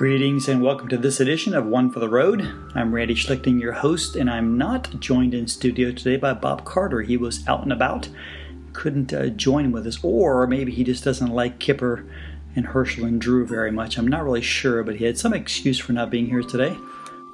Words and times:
Greetings 0.00 0.48
and 0.48 0.62
welcome 0.62 0.88
to 0.88 0.96
this 0.96 1.20
edition 1.20 1.52
of 1.52 1.66
One 1.66 1.90
for 1.90 2.00
the 2.00 2.08
Road. 2.08 2.40
I'm 2.74 2.94
Randy 2.94 3.14
Schlichting, 3.14 3.60
your 3.60 3.74
host, 3.74 4.16
and 4.16 4.30
I'm 4.30 4.56
not 4.56 4.98
joined 4.98 5.34
in 5.34 5.46
studio 5.46 5.92
today 5.92 6.16
by 6.16 6.32
Bob 6.32 6.64
Carter. 6.64 7.02
He 7.02 7.18
was 7.18 7.46
out 7.46 7.64
and 7.64 7.70
about, 7.70 8.08
couldn't 8.72 9.12
uh, 9.12 9.26
join 9.26 9.72
with 9.72 9.86
us, 9.86 10.02
or 10.02 10.46
maybe 10.46 10.72
he 10.72 10.84
just 10.84 11.04
doesn't 11.04 11.34
like 11.34 11.58
Kipper 11.58 12.06
and 12.56 12.64
Herschel 12.64 13.04
and 13.04 13.20
Drew 13.20 13.44
very 13.44 13.70
much. 13.70 13.98
I'm 13.98 14.08
not 14.08 14.24
really 14.24 14.40
sure, 14.40 14.82
but 14.82 14.96
he 14.96 15.04
had 15.04 15.18
some 15.18 15.34
excuse 15.34 15.78
for 15.78 15.92
not 15.92 16.08
being 16.08 16.28
here 16.28 16.44
today. 16.44 16.74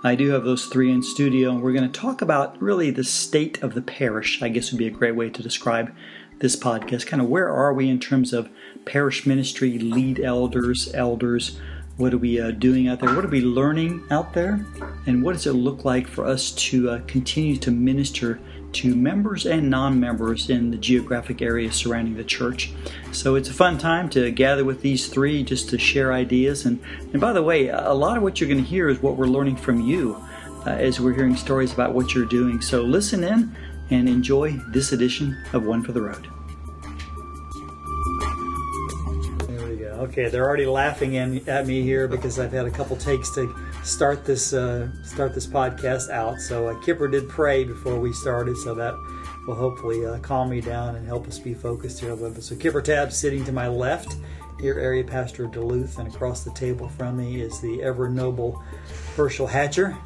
I 0.03 0.17
do 0.17 0.31
have 0.31 0.43
those 0.43 0.67
three 0.67 0.91
in 0.91 1.05
studio, 1.05 1.53
and 1.53 1.63
we're 1.63 1.73
going 1.73 1.89
to 1.89 2.01
talk 2.01 2.21
about 2.21 2.61
really 2.61 2.91
the 2.91 3.05
state 3.05 3.63
of 3.63 3.75
the 3.75 3.83
parish, 3.83 4.43
I 4.43 4.49
guess 4.49 4.73
would 4.73 4.79
be 4.79 4.89
a 4.89 4.91
great 4.91 5.15
way 5.15 5.31
to 5.31 5.41
describe 5.41 5.95
this 6.41 6.57
podcast. 6.57 7.07
Kind 7.07 7.23
of 7.23 7.29
where 7.29 7.49
are 7.49 7.73
we 7.73 7.89
in 7.89 8.01
terms 8.01 8.33
of 8.33 8.49
parish 8.87 9.25
ministry, 9.25 9.79
lead 9.79 10.19
elders, 10.19 10.93
elders, 10.95 11.61
what 11.97 12.13
are 12.13 12.19
we 12.19 12.41
uh, 12.41 12.51
doing 12.51 12.89
out 12.89 13.01
there? 13.01 13.15
What 13.15 13.25
are 13.25 13.29
we 13.29 13.41
learning 13.41 14.05
out 14.11 14.35
there? 14.35 14.65
And 15.07 15.23
what 15.23 15.33
does 15.33 15.47
it 15.47 15.55
look 15.55 15.85
like 15.85 16.07
for 16.07 16.27
us 16.27 16.51
to 16.53 16.91
uh, 16.91 17.01
continue 17.07 17.57
to 17.57 17.71
minister 17.71 18.39
to 18.73 18.95
members 18.95 19.47
and 19.47 19.71
non 19.71 19.99
members 19.99 20.51
in 20.51 20.71
the 20.71 20.77
geographic 20.77 21.41
area 21.41 21.73
surrounding 21.73 22.17
the 22.17 22.25
church? 22.25 22.71
So 23.13 23.35
it's 23.35 23.49
a 23.49 23.55
fun 23.55 23.79
time 23.79 24.11
to 24.11 24.31
gather 24.31 24.65
with 24.65 24.83
these 24.83 25.09
three 25.09 25.43
just 25.43 25.71
to 25.71 25.79
share 25.79 26.13
ideas. 26.13 26.67
And, 26.67 26.81
and 27.13 27.21
by 27.21 27.33
the 27.33 27.43
way, 27.43 27.69
a 27.69 27.95
lot 27.95 28.19
of 28.19 28.23
what 28.23 28.41
you're 28.41 28.51
going 28.51 28.63
to 28.63 28.69
hear 28.69 28.91
is 28.91 29.01
what 29.01 29.17
we're 29.17 29.27
learning 29.27 29.57
from 29.57 29.81
you 29.81 30.23
uh, 30.67 30.71
as 30.71 31.01
we're 31.01 31.15
hearing 31.15 31.37
stories 31.37 31.73
about 31.73 31.95
what 31.95 32.15
you're 32.15 32.27
doing. 32.27 32.61
So 32.61 32.83
listen 32.83 33.25
in 33.25 33.57
and 33.89 34.09
enjoy 34.09 34.53
this 34.69 34.93
edition 34.93 35.43
of 35.55 35.65
One 35.65 35.83
for 35.83 35.93
the 35.93 36.03
Road. 36.03 36.29
Okay, 40.19 40.31
they're 40.31 40.47
already 40.47 40.65
laughing 40.65 41.13
in, 41.13 41.47
at 41.47 41.67
me 41.67 41.83
here 41.83 42.09
because 42.09 42.39
I've 42.39 42.51
had 42.51 42.65
a 42.65 42.71
couple 42.71 42.97
takes 42.97 43.29
to 43.35 43.55
start 43.85 44.25
this 44.25 44.55
uh, 44.55 44.89
start 45.05 45.35
this 45.35 45.47
podcast 45.47 46.09
out. 46.09 46.41
So 46.41 46.69
uh, 46.69 46.81
Kipper 46.81 47.07
did 47.07 47.29
pray 47.29 47.65
before 47.65 48.01
we 48.01 48.15
started, 48.15 48.57
so 48.57 48.75
that 48.77 48.95
will 49.47 49.57
hopefully 49.57 50.07
uh, 50.07 50.19
calm 50.21 50.49
me 50.49 50.63
down 50.63 50.97
and 50.97 51.07
help 51.07 51.29
us 51.29 51.39
be 51.39 51.53
focused 51.53 52.01
here 52.01 52.13
a 52.13 52.15
little 52.15 52.31
bit. 52.31 52.45
So 52.45 52.57
Kipper 52.57 52.81
Tab 52.81 53.13
sitting 53.13 53.45
to 53.45 53.53
my 53.53 53.69
left, 53.69 54.17
here 54.59 54.81
area 54.81 55.05
pastor 55.05 55.45
of 55.45 55.53
Duluth, 55.53 55.99
and 55.99 56.09
across 56.09 56.45
the 56.45 56.53
table 56.53 56.89
from 56.89 57.19
me 57.19 57.43
is 57.43 57.61
the 57.61 57.83
ever 57.83 58.09
noble 58.09 58.65
Herschel 59.17 59.47
Hatcher. 59.47 59.99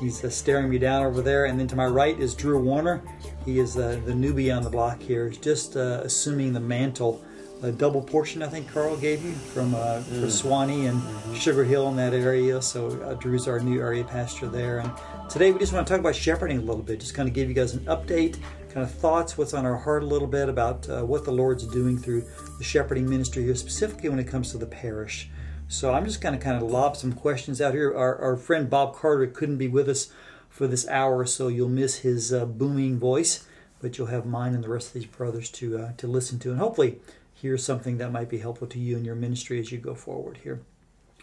He's 0.00 0.24
uh, 0.24 0.30
staring 0.30 0.70
me 0.70 0.78
down 0.78 1.04
over 1.04 1.20
there, 1.20 1.44
and 1.44 1.60
then 1.60 1.66
to 1.66 1.76
my 1.76 1.88
right 1.88 2.18
is 2.18 2.34
Drew 2.34 2.58
Warner. 2.58 3.02
He 3.44 3.58
is 3.58 3.76
uh, 3.76 4.00
the 4.06 4.12
newbie 4.12 4.56
on 4.56 4.62
the 4.62 4.70
block 4.70 5.02
here, 5.02 5.28
he's 5.28 5.36
just 5.36 5.76
uh, 5.76 6.00
assuming 6.04 6.54
the 6.54 6.60
mantle 6.60 7.22
a 7.62 7.72
double 7.72 8.02
portion 8.02 8.42
I 8.42 8.48
think 8.48 8.70
Carl 8.72 8.96
gave 8.96 9.24
you 9.24 9.32
from 9.32 9.74
uh, 9.74 9.78
mm. 9.78 10.20
for 10.20 10.26
Suwanee 10.26 10.88
and 10.88 11.00
mm-hmm. 11.00 11.34
Sugar 11.34 11.64
Hill 11.64 11.88
in 11.88 11.96
that 11.96 12.14
area. 12.14 12.62
So 12.62 12.88
uh, 13.02 13.14
Drew's 13.14 13.48
our 13.48 13.60
new 13.60 13.80
area 13.80 14.04
pastor 14.04 14.46
there. 14.48 14.78
And 14.78 14.92
today 15.28 15.50
we 15.50 15.58
just 15.58 15.72
want 15.72 15.86
to 15.86 15.92
talk 15.92 16.00
about 16.00 16.14
shepherding 16.14 16.58
a 16.58 16.62
little 16.62 16.82
bit, 16.82 17.00
just 17.00 17.14
kind 17.14 17.28
of 17.28 17.34
give 17.34 17.48
you 17.48 17.54
guys 17.54 17.74
an 17.74 17.84
update, 17.86 18.38
kind 18.70 18.84
of 18.86 18.90
thoughts, 18.90 19.36
what's 19.36 19.54
on 19.54 19.66
our 19.66 19.76
heart 19.76 20.02
a 20.02 20.06
little 20.06 20.28
bit 20.28 20.48
about 20.48 20.88
uh, 20.88 21.02
what 21.02 21.24
the 21.24 21.32
Lord's 21.32 21.66
doing 21.66 21.98
through 21.98 22.24
the 22.58 22.64
shepherding 22.64 23.08
ministry 23.08 23.44
here, 23.44 23.54
specifically 23.54 24.08
when 24.08 24.18
it 24.18 24.28
comes 24.28 24.52
to 24.52 24.58
the 24.58 24.66
parish. 24.66 25.28
So 25.68 25.92
I'm 25.92 26.04
just 26.04 26.20
going 26.20 26.38
to 26.38 26.42
kind 26.42 26.56
of 26.62 26.70
lob 26.70 26.96
some 26.96 27.12
questions 27.12 27.60
out 27.60 27.74
here. 27.74 27.94
Our, 27.94 28.16
our 28.16 28.36
friend 28.36 28.70
Bob 28.70 28.94
Carter 28.94 29.26
couldn't 29.26 29.58
be 29.58 29.68
with 29.68 29.88
us 29.88 30.10
for 30.48 30.66
this 30.66 30.88
hour, 30.88 31.26
so 31.26 31.48
you'll 31.48 31.68
miss 31.68 31.98
his 31.98 32.32
uh, 32.32 32.46
booming 32.46 32.98
voice, 32.98 33.46
but 33.80 33.98
you'll 33.98 34.08
have 34.08 34.24
mine 34.24 34.54
and 34.54 34.64
the 34.64 34.68
rest 34.68 34.88
of 34.88 34.94
these 34.94 35.06
brothers 35.06 35.50
to 35.50 35.78
uh, 35.78 35.92
to 35.98 36.06
listen 36.06 36.38
to, 36.40 36.50
and 36.50 36.58
hopefully 36.58 36.98
here's 37.40 37.64
something 37.64 37.98
that 37.98 38.10
might 38.12 38.28
be 38.28 38.38
helpful 38.38 38.66
to 38.68 38.78
you 38.78 38.96
in 38.96 39.04
your 39.04 39.14
ministry 39.14 39.58
as 39.60 39.70
you 39.72 39.78
go 39.78 39.94
forward 39.94 40.38
here. 40.42 40.60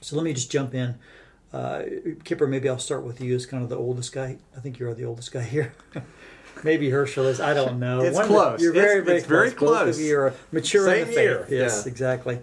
So 0.01 0.15
let 0.15 0.23
me 0.23 0.33
just 0.33 0.51
jump 0.51 0.73
in. 0.73 0.95
Uh, 1.53 1.83
Kipper, 2.23 2.47
maybe 2.47 2.67
I'll 2.69 2.79
start 2.79 3.03
with 3.03 3.21
you 3.21 3.35
as 3.35 3.45
kind 3.45 3.63
of 3.63 3.69
the 3.69 3.77
oldest 3.77 4.11
guy. 4.13 4.37
I 4.55 4.59
think 4.59 4.77
you're 4.79 4.93
the 4.93 5.05
oldest 5.05 5.31
guy 5.31 5.43
here. 5.43 5.73
maybe 6.63 6.89
Herschel 6.89 7.25
is. 7.27 7.39
I 7.39 7.53
don't 7.53 7.79
know. 7.79 8.01
It's 8.01 8.15
One 8.15 8.27
close. 8.27 8.61
you're 8.61 8.73
very, 8.73 8.99
it's, 8.99 9.05
very 9.05 9.17
it's 9.19 9.27
close. 9.27 9.37
very 9.37 9.51
close. 9.51 9.85
Both 9.87 9.95
of 9.95 10.01
you 10.01 10.19
are 10.19 10.33
mature 10.51 10.85
Same 10.85 11.01
in 11.03 11.07
the 11.07 11.13
faith. 11.13 11.23
year. 11.23 11.47
Yes, 11.49 11.83
yeah. 11.85 11.91
exactly. 11.91 12.39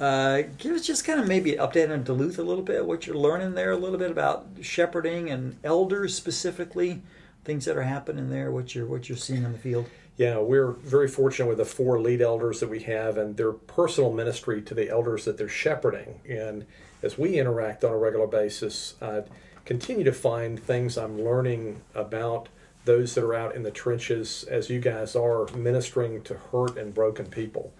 Uh, 0.00 0.42
give 0.58 0.74
us 0.74 0.86
just 0.86 1.04
kind 1.04 1.20
of 1.20 1.26
maybe 1.26 1.56
an 1.56 1.66
update 1.66 1.90
on 1.92 2.04
Duluth 2.04 2.38
a 2.38 2.42
little 2.42 2.62
bit, 2.62 2.86
what 2.86 3.06
you're 3.06 3.16
learning 3.16 3.54
there, 3.54 3.72
a 3.72 3.76
little 3.76 3.98
bit 3.98 4.10
about 4.12 4.46
shepherding 4.60 5.28
and 5.28 5.56
elders 5.64 6.14
specifically, 6.14 7.02
things 7.48 7.64
that 7.64 7.76
are 7.76 7.82
happening 7.82 8.30
there, 8.30 8.52
what 8.52 8.74
you're 8.74 8.86
what 8.86 9.08
you're 9.08 9.18
seeing 9.18 9.42
in 9.42 9.52
the 9.52 9.58
field 9.58 9.86
yeah, 10.18 10.38
we're 10.38 10.72
very 10.72 11.06
fortunate 11.06 11.46
with 11.46 11.58
the 11.58 11.64
four 11.64 12.00
lead 12.00 12.20
elders 12.20 12.58
that 12.58 12.68
we 12.68 12.80
have 12.80 13.16
and 13.16 13.36
their 13.36 13.52
personal 13.52 14.12
ministry 14.12 14.60
to 14.62 14.74
the 14.74 14.90
elders 14.90 15.24
that 15.24 15.38
they're 15.38 15.48
shepherding. 15.48 16.20
And 16.28 16.66
as 17.04 17.16
we 17.16 17.38
interact 17.38 17.84
on 17.84 17.92
a 17.92 17.96
regular 17.96 18.26
basis, 18.26 18.96
I 19.00 19.22
continue 19.64 20.02
to 20.02 20.12
find 20.12 20.60
things 20.60 20.98
I'm 20.98 21.22
learning 21.22 21.82
about 21.94 22.48
those 22.84 23.14
that 23.14 23.22
are 23.22 23.34
out 23.34 23.54
in 23.54 23.62
the 23.62 23.70
trenches 23.70 24.44
as 24.50 24.68
you 24.68 24.80
guys 24.80 25.14
are 25.14 25.46
ministering 25.54 26.22
to 26.22 26.34
hurt 26.34 26.76
and 26.76 26.92
broken 26.92 27.26
people. 27.26 27.72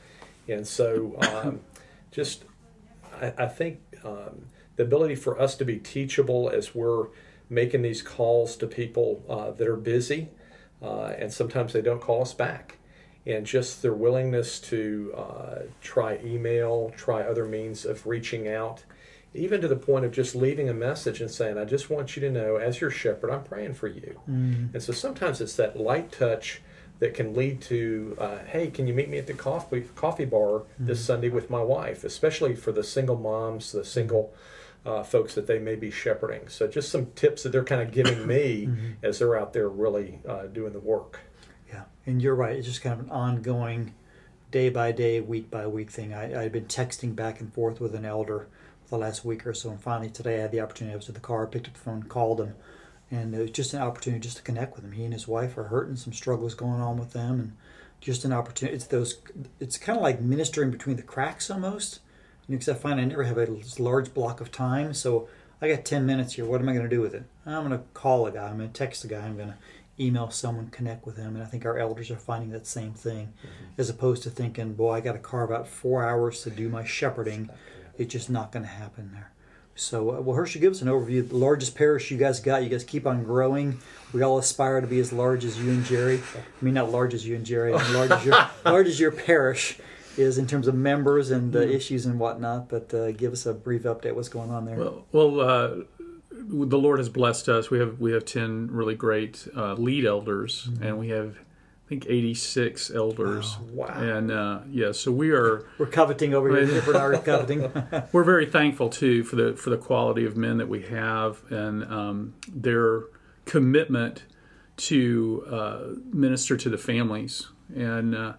And 0.47 0.65
so, 0.65 1.17
um, 1.19 1.61
just 2.13 2.45
I, 3.21 3.33
I 3.37 3.47
think 3.47 3.81
um, 4.05 4.47
the 4.77 4.85
ability 4.85 5.17
for 5.17 5.41
us 5.41 5.57
to 5.57 5.65
be 5.65 5.79
teachable 5.79 6.51
as 6.51 6.73
we're 6.73 7.07
making 7.51 7.83
these 7.83 8.03
calls 8.03 8.57
to 8.57 8.67
people 8.67 9.25
uh, 9.29 9.51
that 9.53 9.67
are 9.67 9.77
busy 9.77 10.29
uh, 10.83 11.15
and 11.19 11.33
sometimes 11.33 11.73
they 11.73 11.83
don't 11.83 12.01
call 12.01 12.23
us 12.23 12.35
back. 12.35 12.77
And 13.27 13.45
just 13.45 13.83
their 13.83 13.93
willingness 13.93 14.59
to 14.61 15.13
uh, 15.15 15.59
try 15.83 16.19
email, 16.25 16.93
try 16.97 17.23
other 17.23 17.45
means 17.45 17.85
of 17.85 18.07
reaching 18.07 18.49
out, 18.49 18.85
even 19.35 19.61
to 19.61 19.69
the 19.69 19.77
point 19.77 20.07
of 20.07 20.13
just 20.13 20.35
leaving 20.35 20.71
a 20.71 20.75
message 20.75 21.21
and 21.21 21.31
saying, 21.31 21.59
I 21.59 21.67
just 21.67 21.91
want 21.91 22.17
you 22.17 22.23
to 22.23 22.31
know, 22.31 22.57
as 22.57 22.81
your 22.81 22.91
shepherd, 22.91 23.31
I'm 23.31 23.45
praying 23.45 23.75
for 23.75 23.87
you. 23.87 24.21
Mm. 24.29 24.73
And 24.73 24.83
so 24.83 24.93
sometimes 24.93 25.43
it's 25.43 25.57
that 25.57 25.79
light 25.79 26.11
touch 26.11 26.63
that 27.01 27.13
can 27.13 27.35
lead 27.35 27.61
to, 27.63 28.17
uh, 28.19 28.39
hey, 28.47 28.71
can 28.71 28.87
you 28.87 28.95
meet 28.95 29.11
me 29.11 29.19
at 29.19 29.27
the 29.27 29.35
coffee 29.35 29.85
coffee 29.95 30.25
bar 30.25 30.63
this 30.79 31.01
mm. 31.03 31.07
Sunday 31.07 31.29
with 31.29 31.51
my 31.51 31.63
wife? 31.63 32.05
Especially 32.05 32.57
for 32.57 32.73
the 32.73 32.83
single 32.83 33.17
moms, 33.17 33.73
the 33.73 33.85
single 33.85 34.33
uh, 34.89 35.03
folks 35.03 35.35
that 35.35 35.47
they 35.47 35.59
may 35.59 35.75
be 35.75 35.91
shepherding. 35.91 36.49
So 36.49 36.67
just 36.67 36.91
some 36.91 37.07
tips 37.15 37.43
that 37.43 37.51
they're 37.51 37.65
kind 37.65 37.83
of 37.83 37.93
giving 37.93 38.27
me 38.27 38.67
mm-hmm. 38.69 38.93
as 39.03 39.19
they're 39.19 39.39
out 39.39 39.53
there 39.53 39.69
really 39.69 40.21
uh, 40.27 40.47
doing 40.47 40.73
the 40.73 40.81
work. 40.81 41.21
Yeah, 41.69 41.85
and 42.07 42.23
you're 42.23 42.35
right. 42.35 42.57
It's 42.57 42.67
just 42.67 42.81
kind 42.81 42.99
of 42.99 43.07
an 43.07 43.11
ongoing, 43.11 43.95
day 44.51 44.71
by 44.71 44.93
day, 44.93 45.21
week 45.21 45.51
by 45.51 45.67
week 45.67 45.91
thing. 45.91 46.15
I, 46.15 46.45
I've 46.45 46.53
been 46.53 46.65
texting 46.65 47.15
back 47.15 47.41
and 47.41 47.53
forth 47.53 47.81
with 47.81 47.95
an 47.95 48.07
elder 48.07 48.49
for 48.85 48.97
the 48.97 48.99
last 48.99 49.25
week 49.25 49.47
or 49.47 49.53
so, 49.53 49.71
and 49.71 49.81
finally 49.81 50.09
today 50.09 50.39
I 50.39 50.43
had 50.43 50.53
the 50.53 50.61
opportunity. 50.61 50.95
I 50.95 50.97
was 50.97 51.09
at 51.11 51.15
the 51.15 51.21
car, 51.21 51.47
picked 51.47 51.69
up 51.69 51.75
the 51.75 51.81
phone, 51.81 52.05
called 52.05 52.41
him, 52.41 52.55
and 53.11 53.35
it 53.35 53.41
was 53.41 53.51
just 53.51 53.75
an 53.75 53.83
opportunity 53.83 54.23
just 54.23 54.39
to 54.39 54.43
connect 54.43 54.75
with 54.75 54.85
him. 54.85 54.93
He 54.93 55.05
and 55.05 55.13
his 55.13 55.29
wife 55.29 55.59
are 55.59 55.65
hurting, 55.65 55.97
some 55.97 56.15
struggles 56.15 56.55
going 56.55 56.81
on 56.81 56.97
with 56.97 57.13
them, 57.13 57.39
and 57.39 57.53
just 58.01 58.25
an 58.25 58.33
opportunity. 58.33 58.77
It's 58.77 58.87
those. 58.87 59.21
It's 59.61 59.77
kind 59.77 59.99
of 59.99 60.03
like 60.03 60.23
ministering 60.23 60.71
between 60.71 60.97
the 60.97 61.03
cracks 61.03 61.51
almost 61.51 62.01
because 62.49 62.69
I 62.69 62.75
find 62.75 63.01
I 63.01 63.05
never 63.05 63.25
have 63.25 63.39
a 63.39 63.49
large 63.79 64.15
block 64.15 64.41
of 64.41 64.51
time. 64.51 64.95
So 64.95 65.29
I 65.61 65.69
got 65.69 65.85
10 65.85 66.07
minutes 66.07 66.35
here. 66.35 66.45
What 66.45 66.61
am 66.61 66.69
I 66.69 66.73
going 66.73 66.89
to 66.89 66.95
do 66.95 67.01
with 67.01 67.15
it? 67.15 67.25
I'm 67.45 67.67
going 67.67 67.79
to 67.79 67.85
call 67.95 68.27
a 68.27 68.33
guy. 68.33 68.49
I'm 68.49 68.59
going 68.59 68.71
to 68.71 68.75
text 68.75 69.05
a 69.05 69.09
guy. 69.09 69.21
I'm 69.21 69.37
going 69.37 69.49
to 69.49 69.57
email 70.01 70.31
someone, 70.31 70.69
connect 70.69 71.05
with 71.05 71.17
him. 71.17 71.35
And 71.35 71.43
I 71.43 71.47
think 71.47 71.67
our 71.67 71.79
elders 71.79 72.11
are 72.11 72.17
finding 72.17 72.51
that 72.51 72.67
same 72.67 72.93
thing, 72.93 73.33
mm-hmm. 73.39 73.81
as 73.81 73.91
opposed 73.91 74.23
to 74.23 74.31
thinking, 74.31 74.75
boy, 74.75 74.93
I 74.93 75.01
got 75.01 75.13
to 75.13 75.19
carve 75.19 75.51
out 75.51 75.67
four 75.67 76.05
hours 76.05 76.43
to 76.43 76.51
do 76.51 76.69
my 76.69 76.85
shepherding. 76.85 77.51
It's 77.99 78.13
just 78.13 78.31
not 78.31 78.53
going 78.53 78.65
to 78.65 78.71
happen 78.71 79.11
there. 79.13 79.33
So, 79.75 80.17
uh, 80.17 80.21
well, 80.21 80.37
Herschel, 80.37 80.61
give 80.61 80.73
us 80.73 80.83
an 80.83 80.89
overview. 80.89 81.29
The 81.29 81.37
largest 81.37 81.77
parish 81.77 82.11
you 82.11 82.19
guys 82.19 82.41
got. 82.41 82.65
You 82.65 82.69
guys 82.69 82.83
keep 82.83 83.07
on 83.07 83.23
growing. 83.23 83.79
We 84.13 84.23
all 84.23 84.39
aspire 84.39 84.81
to 84.81 84.87
be 84.87 84.99
as 84.99 85.13
large 85.13 85.45
as 85.45 85.61
you 85.61 85.71
and 85.71 85.85
Jerry. 85.85 86.21
I 86.37 86.65
mean, 86.65 86.75
not 86.75 86.91
large 86.91 87.15
as 87.15 87.27
you 87.27 87.37
and 87.37 87.47
Jerry. 87.47 87.73
I 87.73 87.83
mean, 87.83 87.95
large 87.95 88.11
as 88.11 88.25
your 88.25 88.49
large 88.65 88.87
as 88.89 88.99
your 88.99 89.13
parish 89.13 89.79
is 90.19 90.39
in 90.39 90.47
terms 90.47 90.69
of 90.69 90.75
members 90.75 91.31
and 91.31 91.55
uh, 91.55 91.61
issues 91.61 92.07
and 92.07 92.19
whatnot. 92.19 92.69
But 92.69 92.93
uh, 92.93 93.13
give 93.13 93.33
us 93.33 93.47
a 93.47 93.55
brief 93.55 93.83
update. 93.83 94.15
What's 94.15 94.29
going 94.29 94.51
on 94.51 94.65
there? 94.65 94.77
Well, 94.77 95.07
well 95.13 95.41
uh, 95.41 95.75
the 96.31 96.79
Lord 96.79 96.99
has 96.99 97.09
blessed 97.09 97.49
us. 97.49 97.71
We 97.71 97.79
have 97.79 98.01
we 98.01 98.13
have 98.13 98.25
ten 98.25 98.69
really 98.71 98.95
great 98.95 99.47
uh, 99.57 99.75
lead 99.75 100.05
elders, 100.05 100.69
mm-hmm. 100.71 100.83
and 100.83 100.99
we 100.99 101.09
have. 101.11 101.39
I 101.39 101.89
think 101.89 102.05
86 102.07 102.91
elders. 102.91 103.57
Oh, 103.59 103.65
wow. 103.73 103.87
And 103.87 104.31
uh, 104.31 104.61
yeah, 104.71 104.93
so 104.93 105.11
we 105.11 105.31
are. 105.31 105.67
We're 105.79 105.87
coveting 105.87 106.35
over 106.35 106.55
here. 106.55 106.83
We're 106.87 107.19
coveting. 107.19 107.73
we're 108.13 108.25
very 108.25 108.45
thankful 108.45 108.91
too 108.91 109.25
for 109.25 109.37
the 109.37 109.57
for 109.57 109.71
the 109.71 109.79
quality 109.79 110.27
of 110.27 110.37
men 110.37 110.59
that 110.59 110.69
we 110.69 110.83
have 110.83 111.43
and 111.51 111.85
um, 111.85 112.35
their 112.47 113.05
commitment 113.47 114.25
to 114.77 115.45
uh, 115.51 115.81
minister 116.13 116.57
to 116.57 116.69
the 116.69 116.79
families. 116.79 117.49
And 117.75 118.15
uh, 118.15 118.35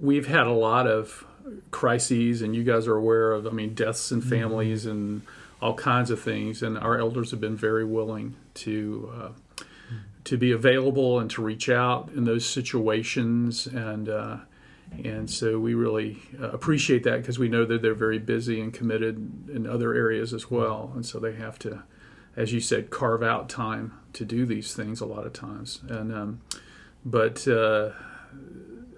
we've 0.00 0.26
had 0.26 0.46
a 0.46 0.52
lot 0.52 0.86
of 0.86 1.24
crises, 1.70 2.42
and 2.42 2.54
you 2.54 2.64
guys 2.64 2.86
are 2.86 2.96
aware 2.96 3.32
of. 3.32 3.46
I 3.46 3.50
mean, 3.50 3.74
deaths 3.74 4.12
in 4.12 4.20
mm-hmm. 4.20 4.30
families 4.30 4.82
mm-hmm. 4.82 4.90
and 4.90 5.22
all 5.60 5.74
kinds 5.74 6.10
of 6.10 6.20
things, 6.20 6.62
and 6.62 6.78
our 6.78 6.98
elders 6.98 7.30
have 7.30 7.40
been 7.40 7.56
very 7.56 7.84
willing 7.84 8.36
to. 8.54 9.12
Uh, 9.14 9.28
to 10.24 10.36
be 10.36 10.52
available 10.52 11.18
and 11.18 11.28
to 11.28 11.42
reach 11.42 11.68
out 11.68 12.08
in 12.14 12.22
those 12.22 12.46
situations 12.46 13.66
and 13.66 14.08
uh, 14.08 14.36
And 15.04 15.30
so 15.30 15.58
we 15.58 15.74
really 15.74 16.18
uh, 16.40 16.50
appreciate 16.50 17.04
that 17.04 17.20
because 17.20 17.38
we 17.38 17.48
know 17.48 17.64
that 17.64 17.82
they're 17.82 17.94
very 17.94 18.18
busy 18.18 18.60
and 18.60 18.72
committed 18.72 19.48
in 19.48 19.66
other 19.66 19.94
areas 19.94 20.34
as 20.34 20.50
well. 20.50 20.92
And 20.94 21.04
so 21.04 21.18
they 21.18 21.34
have 21.34 21.58
to, 21.60 21.82
as 22.36 22.52
you 22.52 22.60
said, 22.60 22.90
carve 22.90 23.22
out 23.22 23.48
time 23.48 23.98
to 24.14 24.24
do 24.24 24.44
these 24.44 24.74
things 24.74 25.00
a 25.00 25.06
lot 25.06 25.26
of 25.26 25.32
times. 25.32 25.80
And 25.88 26.14
um, 26.14 26.40
but 27.04 27.48
uh, 27.48 27.90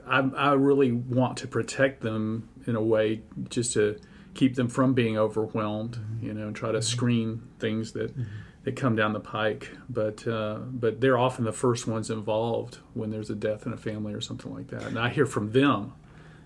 I, 0.06 0.20
I 0.36 0.52
really 0.52 0.92
want 0.92 1.38
to 1.38 1.48
protect 1.48 2.02
them 2.02 2.48
in 2.66 2.76
a 2.76 2.82
way 2.82 3.22
just 3.48 3.72
to 3.74 3.98
keep 4.34 4.56
them 4.56 4.68
from 4.68 4.94
being 4.94 5.16
overwhelmed, 5.16 5.98
you 6.20 6.34
know, 6.34 6.48
and 6.48 6.56
try 6.56 6.72
to 6.72 6.78
mm-hmm. 6.78 6.84
screen 6.84 7.42
things 7.58 7.92
that 7.92 8.12
mm-hmm. 8.12 8.30
that 8.64 8.76
come 8.76 8.96
down 8.96 9.12
the 9.12 9.20
pike. 9.20 9.70
But 9.88 10.26
uh, 10.26 10.58
but 10.58 11.00
they're 11.00 11.18
often 11.18 11.44
the 11.44 11.52
first 11.52 11.86
ones 11.86 12.10
involved 12.10 12.78
when 12.92 13.10
there's 13.10 13.30
a 13.30 13.34
death 13.34 13.66
in 13.66 13.72
a 13.72 13.76
family 13.76 14.12
or 14.12 14.20
something 14.20 14.52
like 14.52 14.68
that. 14.68 14.82
And 14.82 14.98
I 14.98 15.08
hear 15.08 15.26
from 15.26 15.52
them, 15.52 15.92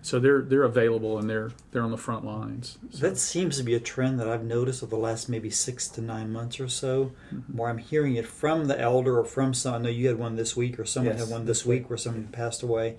so 0.02 0.19
they're 0.19 0.43
they're 0.43 0.64
available 0.64 1.19
and 1.19 1.28
they're 1.28 1.50
they're 1.72 1.82
on 1.82 1.90
the 1.90 1.96
front 1.96 2.25
lines. 2.25 2.78
So, 2.90 3.08
That 3.08 3.19
seems 3.19 3.56
to 3.56 3.62
be 3.62 3.75
a 3.75 3.81
trend 3.81 4.20
that 4.20 4.28
I've 4.28 4.44
noticed 4.44 4.82
over 4.82 4.90
the 4.90 5.00
last 5.00 5.28
maybe 5.28 5.50
six 5.50 5.88
to 5.88 6.00
nine 6.00 6.31
months 6.31 6.61
or 6.61 6.69
so, 6.69 7.12
mm-hmm. 7.32 7.56
where 7.56 7.70
I'm 7.70 7.78
hearing 7.78 8.16
it 8.16 8.26
from 8.26 8.66
the 8.66 8.78
elder 8.78 9.19
or 9.19 9.25
from 9.25 9.54
some. 9.54 9.75
I 9.75 9.78
know 9.78 9.88
you 9.88 10.08
had 10.08 10.19
one 10.19 10.37
this 10.37 10.56
week, 10.56 10.78
or 10.78 10.84
someone 10.84 11.16
Yes, 11.16 11.26
had 11.26 11.32
one 11.32 11.46
this 11.46 11.64
week 11.66 11.90
where 11.90 11.96
someone 11.96 12.28
passed 12.28 12.62
away, 12.62 12.96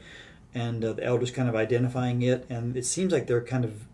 and 0.54 0.84
uh, 0.84 0.94
the 0.94 1.04
elders 1.04 1.32
kind 1.32 1.48
of 1.50 1.56
identifying 1.56 2.22
it, 2.22 2.46
and 2.50 2.76
it 2.76 2.86
seems 2.86 3.12
like 3.12 3.28
they're 3.28 3.42
kind 3.42 3.64
of 3.66 3.86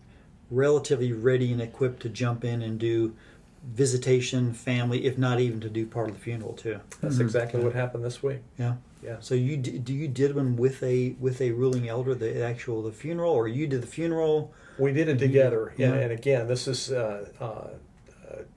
relatively 0.52 1.12
ready 1.12 1.52
and 1.52 1.62
equipped 1.62 2.02
to 2.02 2.10
jump 2.10 2.44
in 2.44 2.62
and 2.62 2.80
do 2.80 3.16
visitation, 3.64 4.54
family, 4.54 5.06
if 5.06 5.18
not 5.18 5.40
even 5.40 5.60
to 5.60 5.70
do 5.70 5.86
part 5.88 6.10
of 6.10 6.16
the 6.16 6.22
funeral 6.22 6.54
too. 6.54 6.80
That's 7.02 7.20
exactly 7.20 7.64
what 7.64 7.74
happened 7.74 8.06
this 8.06 8.22
week. 8.22 8.40
Yeah. 8.60 8.76
Yeah. 9.04 9.18
So 9.20 9.36
you 9.36 9.58
do 9.58 9.94
you 9.94 10.08
did 10.08 10.36
one 10.36 10.56
with 10.56 10.82
a 10.82 11.16
with 11.20 11.40
a 11.42 11.52
ruling 11.52 11.88
elder, 11.88 12.16
the 12.16 12.44
actual 12.44 12.82
the 12.82 12.92
funeral, 12.92 13.32
or 13.34 13.48
you 13.48 13.68
did 13.68 13.82
the 13.82 13.88
funeral? 13.88 14.52
We 14.80 14.92
did 14.94 15.08
it 15.08 15.20
together, 15.20 15.74
Yeah. 15.78 15.94
and, 15.94 16.04
and 16.04 16.12
again, 16.12 16.48
this 16.48 16.68
is 16.68 16.92
uh, 16.92 17.30
uh, 17.40 17.44
uh, 17.44 17.70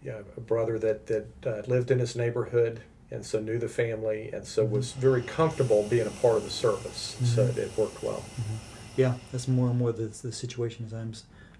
yeah, 0.03 0.21
a 0.37 0.41
brother 0.41 0.79
that 0.79 1.06
that 1.06 1.27
uh, 1.47 1.62
lived 1.67 1.91
in 1.91 1.99
his 1.99 2.17
neighborhood, 2.17 2.81
and 3.10 3.25
so 3.25 3.40
knew 3.40 3.58
the 3.58 3.69
family, 3.69 4.31
and 4.32 4.44
so 4.44 4.64
mm-hmm. 4.64 4.75
was 4.75 4.93
very 4.93 5.22
comfortable 5.22 5.82
being 5.88 6.06
a 6.06 6.10
part 6.10 6.37
of 6.37 6.44
the 6.44 6.50
service. 6.50 7.16
So 7.25 7.43
it, 7.44 7.56
it 7.58 7.76
worked 7.76 8.02
well. 8.02 8.25
Mm-hmm. 8.40 8.56
Yeah, 8.96 9.14
that's 9.32 9.49
more 9.49 9.69
and 9.70 9.78
more 9.78 9.93
the, 9.93 10.06
the 10.06 10.32
situation 10.32 10.84
as 10.87 10.93
I'm 10.93 11.12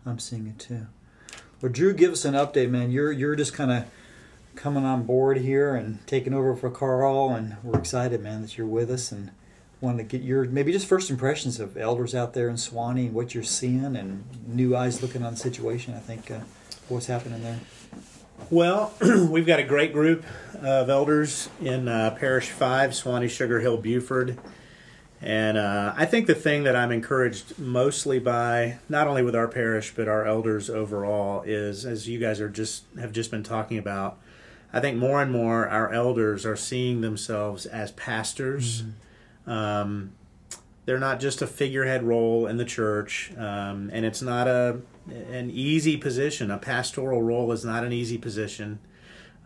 I'm 0.05 0.19
seeing 0.19 0.47
it 0.47 0.59
too. 0.59 0.87
Well, 1.61 1.73
Drew, 1.73 1.93
give 1.95 2.13
us 2.13 2.25
an 2.25 2.35
update, 2.35 2.71
man. 2.71 2.91
You're 2.91 3.13
you're 3.13 3.37
just 3.37 3.55
kind 3.55 3.71
of 3.71 3.85
coming 4.55 4.85
on 4.85 5.05
board 5.05 5.39
here 5.39 5.75
and 5.77 6.05
taking 6.07 6.35
over 6.35 6.57
for 6.57 6.71
Carl, 6.71 7.31
and 7.31 7.57
we're 7.63 7.79
excited, 7.79 8.23
man, 8.23 8.43
that 8.43 8.59
you're 8.59 8.67
with 8.67 8.91
us 8.91 9.13
and 9.13 9.31
want 9.81 9.99
to 9.99 10.05
get 10.05 10.23
your 10.23 10.45
maybe 10.45 10.73
just 10.73 10.87
first 10.87 11.11
impressions 11.11 11.61
of 11.61 11.77
elders 11.77 12.15
out 12.15 12.35
there 12.35 12.49
in 12.49 12.57
Suwanee 12.57 13.07
and 13.07 13.15
what 13.15 13.35
you're 13.35 13.45
seeing 13.45 13.97
and 13.97 14.25
new 14.47 14.75
eyes 14.77 15.01
looking 15.03 15.23
on 15.23 15.35
the 15.35 15.39
situation. 15.39 15.95
I 15.95 16.01
think 16.01 16.31
uh, 16.31 16.41
what's 16.89 17.07
happening 17.07 17.43
there. 17.43 17.61
Well, 18.51 18.95
we've 19.01 19.47
got 19.47 19.61
a 19.61 19.65
great 19.65 19.93
group 19.93 20.25
of 20.55 20.89
elders 20.89 21.51
in 21.61 21.87
uh, 21.87 22.17
Parish 22.19 22.49
5, 22.49 22.93
Suwanee 22.93 23.29
Sugar 23.29 23.61
Hill, 23.61 23.77
Buford. 23.77 24.39
And 25.21 25.59
uh, 25.59 25.93
I 25.97 26.07
think 26.07 26.27
the 26.27 26.35
thing 26.35 26.63
that 26.63 26.75
I'm 26.75 26.91
encouraged 26.91 27.59
mostly 27.59 28.19
by, 28.19 28.79
not 28.89 29.07
only 29.07 29.23
with 29.23 29.37
our 29.37 29.49
parish, 29.49 29.93
but 29.95 30.09
our 30.09 30.25
elders 30.25 30.71
overall, 30.71 31.43
is 31.43 31.85
as 31.85 32.09
you 32.09 32.19
guys 32.19 32.41
are 32.41 32.49
just 32.49 32.85
have 32.99 33.13
just 33.13 33.31
been 33.31 33.43
talking 33.43 33.77
about, 33.77 34.19
I 34.73 34.81
think 34.81 34.97
more 34.97 35.21
and 35.21 35.31
more 35.31 35.69
our 35.69 35.93
elders 35.93 36.47
are 36.47 36.57
seeing 36.57 37.01
themselves 37.01 37.67
as 37.67 37.91
pastors. 37.93 38.85
Um, 39.47 40.13
they're 40.87 40.99
not 40.99 41.21
just 41.21 41.43
a 41.43 41.47
figurehead 41.47 42.03
role 42.03 42.47
in 42.47 42.57
the 42.57 42.65
church, 42.65 43.33
um, 43.37 43.91
and 43.93 44.07
it's 44.07 44.23
not 44.23 44.49
a 44.49 44.81
an 45.11 45.51
easy 45.51 45.97
position. 45.97 46.51
A 46.51 46.59
pastoral 46.59 47.23
role 47.23 47.53
is 47.53 47.65
not 47.65 47.85
an 47.85 47.93
easy 47.93 48.19
position. 48.19 48.79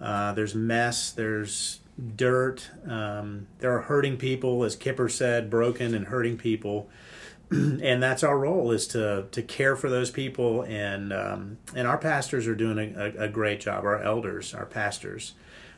Uh, 0.01 0.33
there's 0.33 0.55
mess. 0.55 1.13
There's 1.13 1.81
dirt. 2.17 2.71
Um, 2.87 3.47
there 3.59 3.75
are 3.75 3.83
hurting 3.83 4.17
people, 4.17 4.65
as 4.65 4.77
Kipper 4.77 5.09
said, 5.09 5.51
broken 5.51 5.95
and 5.95 6.07
hurting 6.07 6.39
people, 6.39 6.89
and 7.51 8.03
that's 8.03 8.23
our 8.23 8.39
role 8.39 8.73
is 8.73 8.87
to 8.89 9.27
to 9.31 9.43
care 9.43 9.77
for 9.77 9.89
those 9.89 10.11
people. 10.11 10.63
And 10.63 11.13
um, 11.13 11.59
and 11.75 11.87
our 11.87 11.99
pastors 11.99 12.47
are 12.47 12.55
doing 12.55 12.79
a, 12.79 13.01
a, 13.01 13.25
a 13.25 13.29
great 13.29 13.61
job. 13.61 13.85
Our 13.85 14.03
elders, 14.03 14.55
our 14.55 14.67
pastors, 14.67 15.35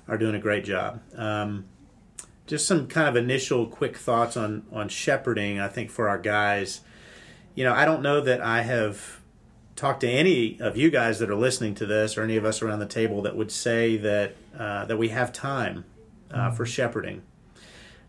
are 0.09 0.19
doing 0.19 0.35
a 0.35 0.41
great 0.41 0.65
job. 0.65 1.03
Um, 1.17 1.67
just 2.47 2.67
some 2.67 2.87
kind 2.87 3.09
of 3.09 3.17
initial 3.17 3.67
quick 3.67 3.97
thoughts 3.97 4.37
on 4.37 4.65
on 4.73 4.89
shepherding. 4.89 5.59
I 5.59 5.69
think 5.69 5.91
for 5.91 6.09
our 6.09 6.19
guys, 6.19 6.81
you 7.55 7.65
know, 7.65 7.75
I 7.75 7.85
don't 7.85 8.03
know 8.03 8.21
that 8.21 8.41
I 8.41 8.63
have 8.63 9.21
talked 9.76 10.00
to 10.00 10.09
any 10.09 10.59
of 10.61 10.76
you 10.76 10.91
guys 10.91 11.19
that 11.19 11.31
are 11.31 11.37
listening 11.37 11.75
to 11.76 11.87
this, 11.87 12.17
or 12.17 12.23
any 12.23 12.37
of 12.37 12.44
us 12.44 12.62
around 12.62 12.79
the 12.79 12.87
table 12.87 13.23
that 13.23 13.37
would 13.37 13.50
say 13.50 13.97
that 13.97 14.37
uh, 14.59 14.85
that 14.85 14.97
we 14.97 15.09
have 15.09 15.32
time 15.32 15.85
uh, 16.31 16.50
for 16.50 16.65
shepherding. 16.65 17.23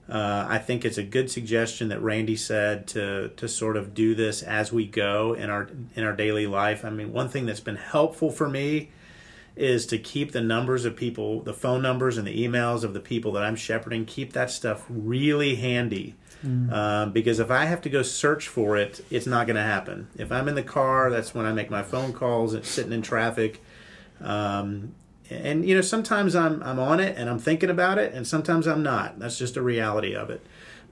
Uh, 0.07 0.45
I 0.47 0.59
think 0.59 0.85
it's 0.85 0.99
a 0.99 1.03
good 1.03 1.31
suggestion 1.31 1.89
that 1.89 1.99
Randy 1.99 2.35
said 2.35 2.87
to 2.89 3.29
to 3.37 3.47
sort 3.47 3.75
of 3.75 3.93
do 3.93 4.13
this 4.13 4.43
as 4.43 4.71
we 4.71 4.85
go 4.85 5.33
in 5.33 5.49
our 5.49 5.67
in 5.95 6.03
our 6.03 6.13
daily 6.13 6.45
life. 6.45 6.85
I 6.85 6.91
mean, 6.91 7.11
one 7.11 7.29
thing 7.29 7.45
that's 7.45 7.59
been 7.59 7.75
helpful 7.75 8.29
for 8.29 8.47
me 8.47 8.91
is 9.55 9.85
to 9.87 9.97
keep 9.97 10.31
the 10.31 10.41
numbers 10.41 10.85
of 10.85 10.95
people, 10.95 11.41
the 11.41 11.53
phone 11.53 11.81
numbers 11.81 12.17
and 12.17 12.27
the 12.27 12.45
emails 12.45 12.83
of 12.83 12.93
the 12.93 12.99
people 12.99 13.31
that 13.31 13.43
I'm 13.43 13.55
shepherding, 13.55 14.05
keep 14.05 14.33
that 14.33 14.51
stuff 14.51 14.85
really 14.89 15.55
handy. 15.55 16.15
Um, 16.43 17.11
because 17.11 17.39
if 17.39 17.49
I 17.49 17.65
have 17.65 17.81
to 17.81 17.89
go 17.89 18.01
search 18.03 18.47
for 18.47 18.77
it, 18.77 19.03
it's 19.09 19.25
not 19.25 19.47
going 19.47 19.55
to 19.55 19.63
happen. 19.63 20.07
If 20.17 20.31
I'm 20.31 20.47
in 20.47 20.55
the 20.55 20.63
car, 20.63 21.09
that's 21.09 21.33
when 21.33 21.45
I 21.45 21.53
make 21.53 21.69
my 21.69 21.81
phone 21.81 22.13
calls. 22.13 22.53
It's 22.53 22.69
sitting 22.69 22.93
in 22.93 23.01
traffic, 23.01 23.63
um, 24.21 24.93
and 25.29 25.67
you 25.67 25.73
know 25.75 25.81
sometimes 25.81 26.35
I'm 26.35 26.61
I'm 26.61 26.79
on 26.79 26.99
it 26.99 27.17
and 27.17 27.29
I'm 27.29 27.39
thinking 27.39 27.69
about 27.69 27.97
it, 27.97 28.13
and 28.13 28.27
sometimes 28.27 28.67
I'm 28.67 28.83
not. 28.83 29.17
That's 29.19 29.37
just 29.37 29.57
a 29.57 29.61
reality 29.61 30.15
of 30.15 30.29
it. 30.29 30.45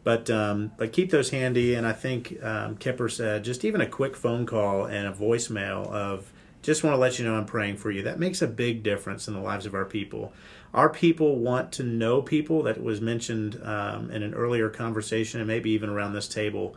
But 0.04 0.30
um, 0.30 0.72
but 0.78 0.92
keep 0.92 1.12
those 1.12 1.30
handy, 1.30 1.76
and 1.76 1.88
I 1.88 1.94
think 1.94 2.44
um, 2.44 2.76
Kipper 2.78 3.08
said 3.08 3.44
just 3.44 3.64
even 3.64 3.80
a 3.80 3.88
quick 3.88 4.16
phone 4.16 4.46
call 4.46 4.86
and 4.86 5.08
a 5.08 5.12
voicemail 5.12 5.88
of 5.88 6.34
just 6.62 6.84
want 6.84 6.94
to 6.94 6.98
let 6.98 7.20
you 7.20 7.26
know 7.26 7.36
I'm 7.36 7.46
praying 7.46 7.78
for 7.78 7.92
you. 7.92 8.04
That 8.04 8.20
makes 8.20 8.42
a 8.42 8.48
big 8.48 8.84
difference 8.84 9.28
in 9.28 9.34
the 9.34 9.40
lives 9.40 9.66
of 9.66 9.76
our 9.76 9.86
people. 9.86 10.34
Our 10.74 10.90
people 10.90 11.38
want 11.38 11.72
to 11.74 11.84
know 11.84 12.22
people. 12.22 12.64
That 12.64 12.82
was 12.82 13.00
mentioned 13.00 13.60
um, 13.64 14.10
in 14.10 14.24
an 14.24 14.34
earlier 14.34 14.70
conversation, 14.70 15.40
and 15.40 15.48
maybe 15.48 15.72
even 15.72 15.90
around 15.90 16.14
this 16.14 16.28
table. 16.28 16.76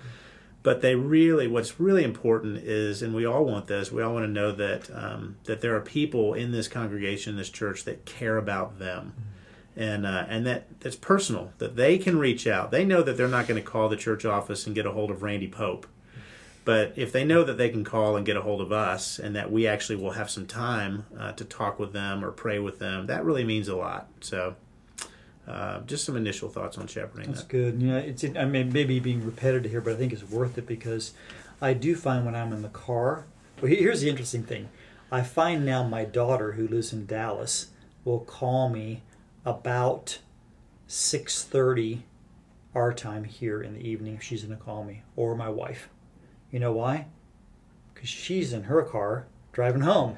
But 0.63 0.81
they 0.81 0.97
really, 0.97 1.47
what's 1.47 1.79
really 1.79 2.03
important 2.03 2.59
is, 2.59 3.01
and 3.01 3.15
we 3.15 3.25
all 3.25 3.45
want 3.45 3.69
this. 3.69 3.93
We 3.93 4.03
all 4.03 4.13
want 4.13 4.25
to 4.25 4.31
know 4.31 4.53
that 4.53 4.91
um, 4.93 5.37
that 5.45 5.61
there 5.61 5.77
are 5.77 5.81
people 5.81 6.35
in 6.35 6.53
this 6.53 6.69
congregation, 6.69 7.37
this 7.37 7.51
church, 7.51 7.85
that 7.85 8.05
care 8.05 8.37
about 8.37 8.79
them, 8.79 9.15
and 9.77 10.05
uh, 10.05 10.27
and 10.29 10.45
that 10.47 10.81
that's 10.81 10.97
personal. 10.97 11.53
That 11.59 11.77
they 11.77 11.99
can 11.99 12.19
reach 12.19 12.47
out. 12.47 12.71
They 12.71 12.85
know 12.85 13.03
that 13.03 13.17
they're 13.17 13.29
not 13.29 13.47
going 13.47 13.63
to 13.63 13.71
call 13.71 13.89
the 13.89 13.97
church 13.97 14.25
office 14.25 14.67
and 14.67 14.75
get 14.75 14.87
a 14.87 14.93
hold 14.93 15.11
of 15.11 15.23
Randy 15.23 15.49
Pope. 15.49 15.87
But 16.67 16.95
if 16.97 17.13
they 17.13 17.25
know 17.25 17.45
that 17.45 17.59
they 17.59 17.69
can 17.69 17.85
call 17.85 18.17
and 18.17 18.27
get 18.27 18.37
a 18.37 18.43
hold 18.43 18.61
of 18.61 18.73
us, 18.73 19.21
and 19.21 19.37
that 19.37 19.53
we 19.53 19.69
actually 19.69 19.95
will 19.95 20.11
have 20.11 20.29
some 20.29 20.49
time 20.49 21.07
uh, 21.17 21.31
to 21.33 21.45
talk 21.45 21.79
with 21.79 21.93
them 21.93 22.25
or 22.25 22.33
pray 22.33 22.59
with 22.59 22.81
them, 22.81 23.07
that 23.07 23.25
really 23.25 23.45
means 23.45 23.69
a 23.69 23.77
lot. 23.77 24.09
So, 24.21 24.57
uh, 25.47 25.83
just 25.83 26.05
some 26.05 26.17
initial 26.17 26.49
thoughts 26.49 26.77
on 26.77 26.89
shepherding. 26.89 27.31
That's 27.31 27.45
good. 27.45 27.81
You 27.81 27.93
know, 27.93 27.99
it's 27.99 28.25
I 28.25 28.45
mean 28.47 28.73
maybe 28.73 28.99
being 28.99 29.25
repetitive 29.25 29.71
here, 29.71 29.81
but 29.81 29.93
I 29.93 29.97
think 29.97 30.13
it's 30.13 30.25
worth 30.25 30.59
it 30.59 30.67
because 30.67 31.15
I 31.63 31.73
do 31.73 31.95
find 31.95 32.27
when 32.27 32.35
I'm 32.35 32.53
in 32.53 32.63
the 32.63 32.69
car. 32.69 33.27
Well, 33.63 33.71
here's 33.71 34.01
the 34.01 34.11
interesting 34.11 34.43
thing. 34.43 34.69
I 35.13 35.23
find 35.23 35.65
now 35.65 35.85
my 35.85 36.05
daughter 36.05 36.53
who 36.53 36.67
lives 36.67 36.93
in 36.93 37.07
Dallas 37.07 37.69
will 38.05 38.21
call 38.21 38.69
me 38.69 39.03
about 39.45 40.19
six 40.89 41.45
thirty 41.45 42.03
our 42.75 42.93
time 42.93 43.23
here 43.23 43.63
in 43.63 43.75
the 43.75 43.89
evening 43.89 44.17
if 44.17 44.23
she's 44.25 44.43
going 44.43 44.59
to 44.59 44.63
call 44.63 44.83
me 44.83 45.03
or 45.15 45.37
my 45.37 45.49
wife. 45.49 45.89
You 46.57 46.61
know 46.61 46.73
why? 46.73 47.05
Because 47.93 48.09
she's 48.09 48.55
in 48.55 48.63
her 48.63 48.81
car 48.83 49.27
driving 49.53 49.83
home. 49.83 50.17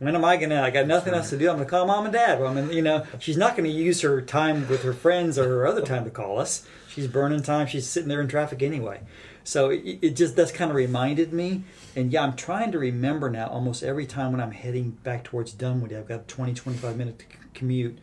When 0.00 0.16
am 0.16 0.24
I 0.24 0.36
gonna? 0.36 0.60
I 0.60 0.70
got 0.70 0.88
nothing 0.88 1.14
else 1.14 1.30
to 1.30 1.38
do. 1.38 1.48
I'm 1.48 1.58
gonna 1.58 1.68
call 1.68 1.86
mom 1.86 2.06
and 2.06 2.12
dad. 2.12 2.40
Well, 2.40 2.50
I 2.50 2.60
mean, 2.60 2.72
you 2.72 2.82
know, 2.82 3.06
she's 3.20 3.36
not 3.36 3.56
gonna 3.56 3.68
use 3.68 4.00
her 4.00 4.20
time 4.20 4.68
with 4.68 4.82
her 4.82 4.92
friends 4.92 5.38
or 5.38 5.44
her 5.44 5.64
other 5.64 5.82
time 5.82 6.02
to 6.02 6.10
call 6.10 6.40
us. 6.40 6.66
She's 6.88 7.06
burning 7.06 7.40
time. 7.44 7.68
She's 7.68 7.86
sitting 7.86 8.08
there 8.08 8.20
in 8.20 8.26
traffic 8.26 8.64
anyway. 8.64 9.02
So 9.44 9.70
it, 9.70 10.00
it 10.02 10.16
just 10.16 10.34
that's 10.34 10.50
kind 10.50 10.72
of 10.72 10.76
reminded 10.76 11.32
me. 11.32 11.62
And 11.94 12.12
yeah, 12.12 12.24
I'm 12.24 12.34
trying 12.34 12.72
to 12.72 12.80
remember 12.80 13.30
now. 13.30 13.46
Almost 13.46 13.84
every 13.84 14.06
time 14.06 14.32
when 14.32 14.40
I'm 14.40 14.50
heading 14.50 14.90
back 15.04 15.22
towards 15.22 15.52
Dunwoody, 15.52 15.96
I've 15.96 16.08
got 16.08 16.22
a 16.22 16.24
20, 16.24 16.52
25 16.52 16.96
minute 16.96 17.20
c- 17.20 17.38
commute. 17.54 17.96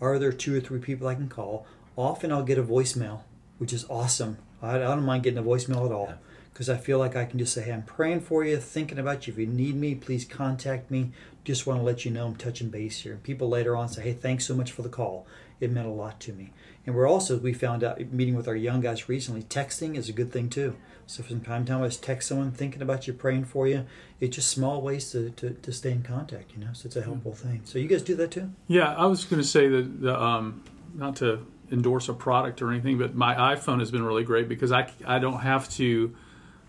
Are 0.00 0.18
there 0.18 0.32
two 0.32 0.56
or 0.56 0.60
three 0.60 0.80
people 0.80 1.06
I 1.06 1.14
can 1.14 1.28
call? 1.28 1.68
Often 1.94 2.32
I'll 2.32 2.42
get 2.42 2.58
a 2.58 2.64
voicemail, 2.64 3.20
which 3.58 3.72
is 3.72 3.86
awesome. 3.88 4.38
I, 4.60 4.74
I 4.74 4.78
don't 4.78 5.04
mind 5.04 5.22
getting 5.22 5.38
a 5.38 5.44
voicemail 5.44 5.86
at 5.86 5.92
all 5.92 6.14
because 6.58 6.68
I 6.68 6.76
feel 6.76 6.98
like 6.98 7.14
I 7.14 7.24
can 7.24 7.38
just 7.38 7.54
say, 7.54 7.62
hey, 7.62 7.72
I'm 7.72 7.84
praying 7.84 8.22
for 8.22 8.44
you, 8.44 8.56
thinking 8.56 8.98
about 8.98 9.28
you. 9.28 9.32
If 9.32 9.38
you 9.38 9.46
need 9.46 9.76
me, 9.76 9.94
please 9.94 10.24
contact 10.24 10.90
me. 10.90 11.12
Just 11.44 11.68
want 11.68 11.78
to 11.78 11.84
let 11.84 12.04
you 12.04 12.10
know 12.10 12.26
I'm 12.26 12.34
touching 12.34 12.68
base 12.68 12.98
here. 12.98 13.12
And 13.12 13.22
people 13.22 13.48
later 13.48 13.76
on 13.76 13.88
say, 13.88 14.02
hey, 14.02 14.12
thanks 14.12 14.44
so 14.44 14.56
much 14.56 14.72
for 14.72 14.82
the 14.82 14.88
call. 14.88 15.24
it 15.60 15.70
meant 15.70 15.86
a 15.86 15.90
lot 15.90 16.18
to 16.18 16.32
me. 16.32 16.50
And 16.84 16.96
we're 16.96 17.08
also 17.08 17.38
we 17.38 17.52
found 17.52 17.84
out 17.84 18.00
meeting 18.12 18.34
with 18.34 18.48
our 18.48 18.56
young 18.56 18.80
guys 18.80 19.08
recently, 19.08 19.44
texting 19.44 19.96
is 19.96 20.08
a 20.08 20.12
good 20.12 20.32
thing 20.32 20.50
too. 20.50 20.74
So 21.06 21.22
from 21.22 21.42
time 21.42 21.64
to 21.64 21.70
time, 21.70 21.82
I 21.84 21.86
just 21.86 22.02
text 22.02 22.26
someone 22.26 22.50
thinking 22.50 22.82
about 22.82 23.06
you, 23.06 23.12
praying 23.12 23.44
for 23.44 23.68
you. 23.68 23.86
It's 24.18 24.34
just 24.34 24.50
small 24.50 24.82
ways 24.82 25.12
to, 25.12 25.30
to, 25.30 25.50
to 25.50 25.72
stay 25.72 25.92
in 25.92 26.02
contact, 26.02 26.50
you 26.54 26.58
know. 26.58 26.72
So 26.72 26.86
it's 26.86 26.96
a 26.96 27.02
helpful 27.02 27.34
thing. 27.34 27.60
So 27.66 27.78
you 27.78 27.86
guys 27.86 28.02
do 28.02 28.16
that 28.16 28.32
too? 28.32 28.50
Yeah, 28.66 28.96
I 28.96 29.06
was 29.06 29.24
going 29.24 29.40
to 29.40 29.46
say 29.46 29.68
that 29.68 30.00
the 30.00 30.20
um, 30.20 30.64
not 30.92 31.14
to 31.16 31.46
endorse 31.70 32.08
a 32.08 32.14
product 32.14 32.62
or 32.62 32.72
anything, 32.72 32.98
but 32.98 33.14
my 33.14 33.54
iPhone 33.54 33.78
has 33.78 33.92
been 33.92 34.02
really 34.02 34.24
great 34.24 34.48
because 34.48 34.72
I 34.72 34.90
I 35.06 35.20
don't 35.20 35.42
have 35.42 35.68
to 35.74 36.16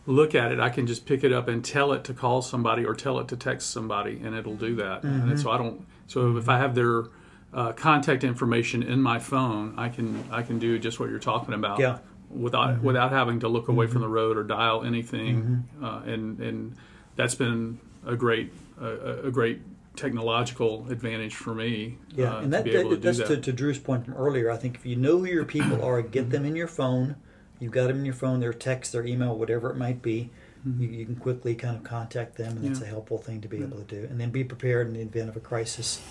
look 0.09 0.33
at 0.35 0.51
it. 0.51 0.59
I 0.59 0.69
can 0.69 0.87
just 0.87 1.05
pick 1.05 1.23
it 1.23 1.31
up 1.31 1.47
and 1.47 1.63
tell 1.63 1.93
it 1.93 2.03
to 2.05 2.13
call 2.13 2.41
somebody 2.41 2.83
or 2.85 2.93
tell 2.95 3.19
it 3.19 3.27
to 3.29 3.37
text 3.37 3.69
somebody, 3.71 4.19
and 4.23 4.35
it'll 4.35 4.55
do 4.55 4.75
that. 4.75 5.03
Mm-hmm. 5.03 5.29
And 5.29 5.39
so 5.39 5.51
I 5.51 5.57
don't. 5.57 5.85
So 6.07 6.35
if 6.37 6.49
I 6.49 6.57
have 6.57 6.73
their 6.75 7.03
uh, 7.53 7.73
contact 7.73 8.23
information 8.23 8.83
in 8.83 9.01
my 9.01 9.19
phone, 9.19 9.75
I 9.77 9.89
can 9.89 10.23
I 10.31 10.41
can 10.41 10.59
do 10.59 10.79
just 10.79 10.99
what 10.99 11.09
you're 11.09 11.19
talking 11.19 11.53
about. 11.53 11.79
Yeah. 11.79 11.99
Without 12.29 12.81
without 12.83 13.11
having 13.11 13.39
to 13.39 13.47
look 13.47 13.69
away 13.69 13.87
from 13.87 14.01
the 14.01 14.07
road 14.07 14.37
or 14.37 14.43
dial 14.43 14.83
anything, 14.83 15.65
Mm-hmm. 15.77 15.85
uh, 15.85 16.01
and 16.13 16.39
and 16.39 16.75
that's 17.15 17.35
been 17.35 17.79
a 18.05 18.15
great 18.15 18.51
a, 18.79 19.27
a 19.27 19.31
great 19.31 19.61
technological 19.95 20.87
advantage 20.89 21.35
for 21.35 21.53
me. 21.55 21.97
Yeah, 22.15 22.35
uh, 22.35 22.41
and 22.41 22.53
that, 22.53 22.65
to 22.65 22.71
be 22.71 22.77
able 22.77 22.91
to 22.91 22.95
do 22.97 23.01
that's 23.01 23.17
that. 23.17 23.27
to, 23.27 23.37
to 23.37 23.51
Drew's 23.51 23.79
point 23.79 24.05
from 24.05 24.13
earlier. 24.13 24.51
I 24.51 24.57
think 24.57 24.75
if 24.75 24.85
you 24.85 24.95
know 24.95 25.17
who 25.17 25.25
your 25.25 25.45
people 25.45 25.83
are, 25.83 26.01
get 26.01 26.29
them 26.29 26.45
in 26.45 26.55
your 26.55 26.67
phone. 26.67 27.15
You've 27.59 27.71
got 27.71 27.87
them 27.87 27.99
in 27.99 28.05
your 28.05 28.13
phone, 28.13 28.39
their 28.39 28.53
text, 28.53 28.91
their 28.91 29.05
email, 29.05 29.35
whatever 29.35 29.69
it 29.69 29.77
might 29.77 30.01
be. 30.01 30.31
You, 30.81 30.87
you 30.87 31.05
can 31.05 31.15
quickly 31.15 31.55
kind 31.55 31.77
of 31.77 31.83
contact 31.83 32.35
them, 32.35 32.57
and 32.57 32.65
that's 32.65 32.79
Mm-hmm. 32.79 32.85
A 32.85 32.87
helpful 32.87 33.17
thing 33.17 33.39
to 33.41 33.47
be 33.47 33.57
able 33.57 33.77
to 33.77 33.83
do. 33.83 34.07
And 34.09 34.19
then 34.19 34.29
be 34.29 34.43
prepared 34.43 34.87
in 34.87 34.93
the 34.93 35.01
event 35.01 35.29
of 35.29 35.37
a 35.37 35.39
crisis, 35.39 36.01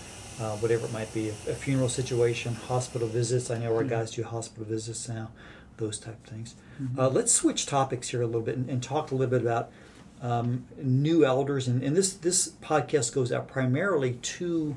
uh, 0.41 0.57
whatever 0.57 0.87
it 0.87 0.93
might 0.93 1.13
be, 1.13 1.29
a, 1.29 1.33
a 1.51 1.55
funeral 1.55 1.91
situation, 1.91 2.55
hospital 2.55 3.09
visits. 3.09 3.51
I 3.51 3.59
know 3.59 3.77
our 3.77 3.85
guys 3.85 4.11
do 4.13 4.23
hospital 4.23 4.65
visits 4.65 5.07
now, 5.09 5.31
those 5.77 5.99
type 5.99 6.19
of 6.25 6.31
things. 6.31 6.55
Mm-hmm. 6.83 6.99
Uh, 6.99 7.09
let's 7.11 7.33
switch 7.33 7.67
topics 7.67 8.09
here 8.09 8.23
a 8.23 8.27
little 8.27 8.41
bit 8.41 8.57
and, 8.57 8.71
and 8.71 8.83
talk 8.83 9.11
a 9.11 9.15
little 9.15 9.31
bit 9.31 9.43
about 9.43 9.71
um, 10.23 10.67
new 10.83 11.25
elders. 11.27 11.69
And, 11.69 11.83
and 11.83 11.95
this 11.95 12.15
this 12.15 12.49
podcast 12.63 13.15
goes 13.15 13.31
out 13.33 13.49
primarily 13.49 14.15
to 14.15 14.77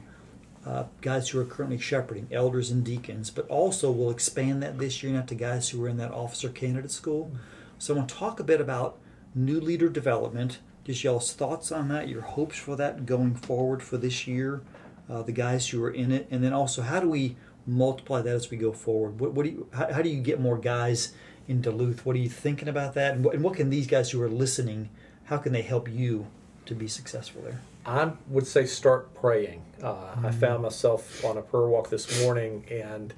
uh, 0.65 0.83
guys 1.01 1.29
who 1.29 1.39
are 1.39 1.45
currently 1.45 1.77
shepherding, 1.77 2.27
elders 2.31 2.69
and 2.69 2.83
deacons, 2.83 3.29
but 3.29 3.47
also 3.47 3.91
we'll 3.91 4.11
expand 4.11 4.61
that 4.61 4.77
this 4.77 5.01
year 5.01 5.13
now 5.13 5.21
to 5.21 5.35
guys 5.35 5.69
who 5.69 5.83
are 5.83 5.89
in 5.89 5.97
that 5.97 6.11
officer 6.11 6.49
candidate 6.49 6.91
school. 6.91 7.31
So 7.79 7.93
I 7.93 7.97
want 7.97 8.09
to 8.09 8.15
talk 8.15 8.39
a 8.39 8.43
bit 8.43 8.61
about 8.61 8.99
new 9.33 9.59
leader 9.59 9.89
development. 9.89 10.59
Just 10.83 11.03
y'all's 11.03 11.33
thoughts 11.33 11.71
on 11.71 11.87
that, 11.89 12.09
your 12.09 12.21
hopes 12.21 12.57
for 12.57 12.75
that 12.75 13.05
going 13.05 13.35
forward 13.35 13.81
for 13.81 13.97
this 13.97 14.27
year, 14.27 14.61
uh, 15.09 15.23
the 15.23 15.31
guys 15.31 15.69
who 15.69 15.83
are 15.83 15.91
in 15.91 16.11
it, 16.11 16.27
and 16.29 16.43
then 16.43 16.53
also 16.53 16.81
how 16.81 16.99
do 16.99 17.09
we 17.09 17.35
multiply 17.65 18.21
that 18.21 18.35
as 18.35 18.49
we 18.49 18.57
go 18.57 18.71
forward? 18.71 19.19
What, 19.19 19.33
what 19.33 19.43
do 19.43 19.49
you, 19.49 19.67
how, 19.73 19.91
how 19.93 20.01
do 20.01 20.09
you 20.09 20.21
get 20.21 20.39
more 20.39 20.57
guys 20.57 21.13
in 21.47 21.61
Duluth? 21.61 22.05
What 22.05 22.15
are 22.15 22.19
you 22.19 22.29
thinking 22.29 22.67
about 22.67 22.93
that? 22.95 23.15
And 23.15 23.25
what, 23.25 23.33
and 23.33 23.43
what 23.43 23.55
can 23.55 23.69
these 23.69 23.87
guys 23.87 24.11
who 24.11 24.21
are 24.21 24.29
listening, 24.29 24.89
how 25.25 25.37
can 25.37 25.53
they 25.53 25.61
help 25.61 25.89
you 25.89 26.27
to 26.71 26.75
be 26.75 26.87
successful 26.87 27.41
there? 27.41 27.59
I 27.85 28.13
would 28.27 28.47
say 28.47 28.65
start 28.65 29.13
praying. 29.13 29.61
Uh, 29.83 30.15
I 30.23 30.31
found 30.31 30.63
myself 30.63 31.23
on 31.25 31.37
a 31.37 31.41
prayer 31.41 31.67
walk 31.67 31.89
this 31.89 32.23
morning 32.23 32.65
and 32.71 33.13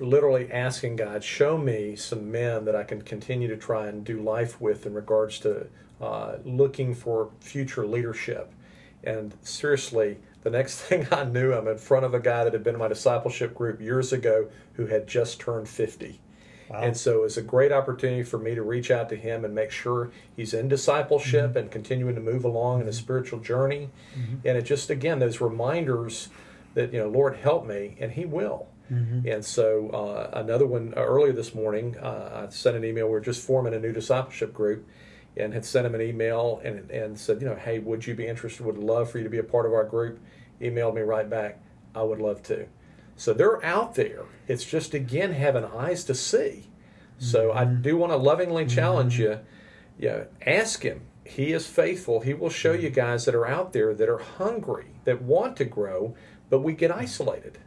literally 0.00 0.50
asking 0.52 0.96
God, 0.96 1.22
show 1.22 1.56
me 1.56 1.96
some 1.96 2.30
men 2.30 2.64
that 2.64 2.74
I 2.74 2.82
can 2.82 3.02
continue 3.02 3.48
to 3.48 3.56
try 3.56 3.86
and 3.86 4.04
do 4.04 4.20
life 4.20 4.60
with 4.60 4.86
in 4.86 4.94
regards 4.94 5.38
to 5.40 5.68
uh, 6.00 6.36
looking 6.44 6.94
for 6.94 7.30
future 7.40 7.86
leadership. 7.86 8.52
And 9.04 9.34
seriously, 9.42 10.18
the 10.42 10.50
next 10.50 10.80
thing 10.82 11.06
I 11.12 11.24
knew, 11.24 11.52
I'm 11.52 11.68
in 11.68 11.78
front 11.78 12.04
of 12.04 12.12
a 12.12 12.20
guy 12.20 12.44
that 12.44 12.52
had 12.52 12.64
been 12.64 12.74
in 12.74 12.80
my 12.80 12.88
discipleship 12.88 13.54
group 13.54 13.80
years 13.80 14.12
ago 14.12 14.48
who 14.74 14.86
had 14.86 15.06
just 15.06 15.40
turned 15.40 15.68
50. 15.68 16.20
Wow. 16.68 16.80
And 16.80 16.96
so 16.96 17.24
it's 17.24 17.36
a 17.36 17.42
great 17.42 17.72
opportunity 17.72 18.22
for 18.22 18.38
me 18.38 18.54
to 18.54 18.62
reach 18.62 18.90
out 18.90 19.08
to 19.10 19.16
him 19.16 19.44
and 19.44 19.54
make 19.54 19.70
sure 19.70 20.10
he's 20.34 20.52
in 20.52 20.68
discipleship 20.68 21.54
and 21.56 21.70
continuing 21.70 22.14
to 22.16 22.20
move 22.20 22.44
along 22.44 22.80
in 22.80 22.86
his 22.86 22.96
spiritual 22.96 23.38
journey. 23.40 23.90
And 24.44 24.58
it 24.58 24.62
just, 24.62 24.90
again, 24.90 25.18
those 25.20 25.40
reminders 25.40 26.28
that, 26.74 26.92
you 26.92 26.98
know, 26.98 27.08
Lord, 27.08 27.36
help 27.36 27.66
me, 27.66 27.96
and 28.00 28.12
he 28.12 28.24
will. 28.24 28.68
And 29.26 29.44
so 29.44 29.88
uh, 29.90 30.30
another 30.38 30.66
one 30.66 30.94
uh, 30.96 31.00
earlier 31.00 31.32
this 31.32 31.54
morning, 31.54 31.96
uh, 31.98 32.46
I 32.46 32.52
sent 32.52 32.76
an 32.76 32.84
email. 32.84 33.08
We 33.08 33.16
are 33.16 33.20
just 33.20 33.44
forming 33.44 33.74
a 33.74 33.80
new 33.80 33.92
discipleship 33.92 34.52
group 34.54 34.86
and 35.36 35.52
had 35.52 35.64
sent 35.64 35.86
him 35.86 35.94
an 35.94 36.00
email 36.00 36.60
and, 36.64 36.88
and 36.90 37.18
said, 37.18 37.40
you 37.40 37.48
know, 37.48 37.56
hey, 37.56 37.78
would 37.80 38.06
you 38.06 38.14
be 38.14 38.26
interested? 38.26 38.64
Would 38.64 38.78
love 38.78 39.10
for 39.10 39.18
you 39.18 39.24
to 39.24 39.30
be 39.30 39.38
a 39.38 39.42
part 39.42 39.66
of 39.66 39.72
our 39.72 39.84
group. 39.84 40.20
Emailed 40.60 40.94
me 40.94 41.02
right 41.02 41.28
back. 41.28 41.60
I 41.94 42.02
would 42.02 42.20
love 42.20 42.42
to. 42.44 42.66
So 43.16 43.32
they're 43.32 43.64
out 43.64 43.94
there. 43.94 44.24
It's 44.46 44.64
just 44.64 44.94
again 44.94 45.32
having 45.32 45.64
eyes 45.64 46.04
to 46.04 46.14
see. 46.14 46.66
So 47.18 47.52
I 47.52 47.64
mm-hmm. 47.64 47.82
do 47.82 47.96
want 47.96 48.12
to 48.12 48.16
lovingly 48.16 48.64
mm-hmm. 48.64 48.74
challenge 48.74 49.18
you. 49.18 49.40
You 49.98 50.08
know, 50.08 50.26
ask 50.46 50.82
him. 50.82 51.02
He 51.24 51.52
is 51.52 51.66
faithful. 51.66 52.20
He 52.20 52.34
will 52.34 52.50
show 52.50 52.72
you 52.72 52.88
mm-hmm. 52.88 52.94
guys 52.94 53.24
that 53.24 53.34
are 53.34 53.46
out 53.46 53.72
there 53.72 53.94
that 53.94 54.08
are 54.08 54.18
hungry, 54.18 54.88
that 55.04 55.22
want 55.22 55.56
to 55.56 55.64
grow, 55.64 56.14
but 56.50 56.60
we 56.60 56.72
get 56.74 56.92
isolated. 56.92 57.58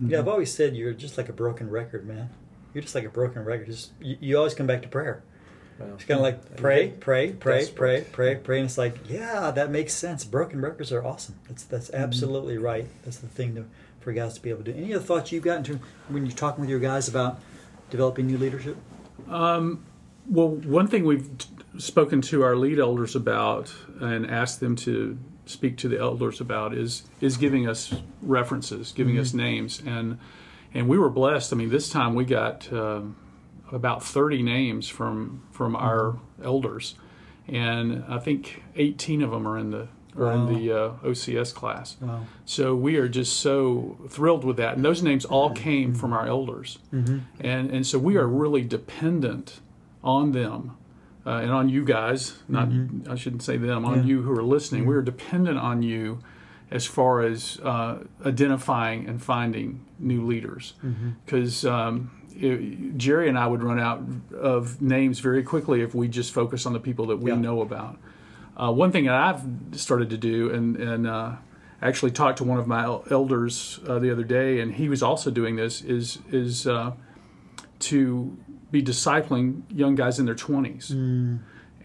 Yeah, 0.00 0.18
I've 0.20 0.28
always 0.28 0.52
said 0.52 0.74
you're 0.74 0.92
just 0.92 1.18
like 1.18 1.28
a 1.28 1.32
broken 1.32 1.70
record, 1.70 2.06
man. 2.06 2.30
You're 2.72 2.82
just 2.82 2.94
like 2.94 3.04
a 3.04 3.10
broken 3.10 3.44
record. 3.44 3.66
Just 3.66 3.92
you, 4.00 4.16
you 4.20 4.36
always 4.38 4.54
come 4.54 4.66
back 4.66 4.82
to 4.82 4.88
prayer. 4.88 5.22
Well, 5.78 5.94
It's 5.94 6.04
kind 6.04 6.18
of 6.18 6.22
like 6.22 6.56
pray, 6.56 6.88
pray, 6.88 7.32
pray, 7.32 7.60
Desperate. 7.60 8.12
pray, 8.12 8.34
pray, 8.34 8.42
pray, 8.42 8.58
and 8.58 8.66
it's 8.66 8.78
like, 8.78 9.08
yeah, 9.08 9.50
that 9.50 9.70
makes 9.70 9.92
sense. 9.92 10.24
Broken 10.24 10.60
records 10.60 10.92
are 10.92 11.04
awesome. 11.04 11.36
That's 11.48 11.64
that's 11.64 11.90
Mm-hmm. 11.90 12.02
absolutely 12.02 12.58
right. 12.58 12.86
That's 13.04 13.18
the 13.18 13.26
thing 13.28 13.54
to, 13.56 13.66
for 14.04 14.12
guys 14.12 14.34
to 14.34 14.42
be 14.42 14.50
able 14.50 14.62
to 14.62 14.72
do. 14.72 14.78
Any 14.78 14.94
other 14.94 15.02
thoughts 15.02 15.32
you've 15.32 15.42
got 15.42 15.58
in 15.58 15.64
terms 15.64 15.80
when 16.08 16.26
you're 16.26 16.36
talking 16.36 16.60
with 16.60 16.70
your 16.70 16.78
guys 16.78 17.08
about 17.08 17.40
developing 17.90 18.26
new 18.26 18.38
leadership? 18.38 18.76
Um, 19.28 19.84
well, 20.28 20.48
one 20.48 20.86
thing 20.86 21.04
we've 21.04 21.28
spoken 21.78 22.20
to 22.22 22.42
our 22.42 22.56
lead 22.56 22.78
elders 22.78 23.16
about 23.16 23.74
and 24.00 24.30
asked 24.30 24.60
them 24.60 24.76
to 24.76 25.18
speak 25.46 25.76
to 25.78 25.88
the 25.88 25.98
elders 25.98 26.40
about 26.40 26.74
is 26.74 27.02
is 27.20 27.36
giving 27.36 27.68
us 27.68 27.94
references, 28.22 28.92
giving 28.92 29.18
us 29.18 29.28
mm-hmm. 29.28 29.38
names, 29.38 29.82
and 29.84 30.18
and 30.72 30.88
we 30.88 30.98
were 30.98 31.10
blessed. 31.10 31.52
I 31.52 31.56
mean, 31.56 31.70
this 31.70 31.88
time 31.88 32.14
we 32.14 32.24
got 32.24 32.72
um, 32.72 33.16
about 33.72 34.02
thirty 34.02 34.42
names 34.42 34.88
from 34.88 35.42
from 35.50 35.76
our 35.76 36.12
mm-hmm. 36.12 36.44
elders, 36.44 36.94
and 37.48 38.04
I 38.08 38.18
think 38.18 38.62
eighteen 38.76 39.22
of 39.22 39.30
them 39.30 39.46
are 39.46 39.58
in 39.58 39.70
the 39.70 39.88
are 40.18 40.32
in 40.32 40.46
the 40.46 40.72
uh, 40.72 40.92
OCS 41.04 41.52
class. 41.54 41.96
Wow. 42.00 42.20
So 42.44 42.74
we 42.74 42.96
are 42.96 43.08
just 43.08 43.38
so 43.40 43.96
thrilled 44.08 44.44
with 44.44 44.56
that, 44.58 44.76
and 44.76 44.84
those 44.84 45.02
names 45.02 45.24
all 45.24 45.50
came 45.50 45.94
from 45.94 46.12
our 46.12 46.26
elders, 46.26 46.78
and 46.92 47.70
and 47.70 47.86
so 47.86 47.98
we 47.98 48.16
are 48.16 48.26
really 48.26 48.62
dependent 48.62 49.60
on 50.02 50.32
them 50.32 50.76
uh, 51.26 51.30
and 51.42 51.50
on 51.50 51.68
you 51.68 51.84
guys. 51.84 52.38
Not 52.48 52.68
I 53.08 53.14
shouldn't 53.16 53.42
say 53.42 53.56
them 53.56 53.84
on 53.84 53.98
Yeah. 53.98 54.04
you 54.04 54.22
who 54.22 54.32
are 54.32 54.42
listening. 54.42 54.86
We 54.86 54.94
are 54.94 55.02
dependent 55.02 55.58
on 55.58 55.82
you 55.82 56.20
as 56.70 56.86
far 56.86 57.20
as 57.22 57.60
uh, 57.62 57.98
identifying 58.24 59.08
and 59.08 59.22
finding 59.22 59.84
new 59.98 60.24
leaders, 60.26 60.74
because. 61.24 61.64
Um, 61.64 62.10
it- 62.36 62.98
Jerry 62.98 63.28
and 63.28 63.38
I 63.38 63.46
would 63.46 63.62
run 63.62 63.78
out 63.78 64.02
of 64.36 64.82
names 64.82 65.20
very 65.20 65.44
quickly 65.44 65.82
if 65.82 65.94
we 65.94 66.08
just 66.08 66.32
focus 66.32 66.66
on 66.66 66.72
the 66.72 66.80
people 66.80 67.06
that 67.06 67.18
we 67.20 67.30
Yeah. 67.30 67.36
know 67.38 67.60
about. 67.60 67.96
Uh, 68.56 68.72
one 68.72 68.92
thing 68.92 69.06
that 69.06 69.14
I've 69.14 69.78
started 69.78 70.10
to 70.10 70.16
do, 70.16 70.50
and 70.50 70.76
and 70.76 71.06
uh, 71.06 71.32
actually 71.82 72.12
talked 72.12 72.38
to 72.38 72.44
one 72.44 72.58
of 72.58 72.66
my 72.66 72.84
elders 73.10 73.80
uh, 73.88 73.98
the 73.98 74.10
other 74.10 74.24
day, 74.24 74.60
and 74.60 74.74
he 74.74 74.88
was 74.88 75.02
also 75.02 75.30
doing 75.30 75.56
this, 75.56 75.82
is 75.82 76.18
is 76.30 76.66
uh, 76.66 76.92
to 77.80 78.36
be 78.70 78.82
discipling 78.82 79.62
young 79.74 79.94
guys 79.94 80.18
in 80.18 80.26
their 80.26 80.34
twenties, 80.34 80.90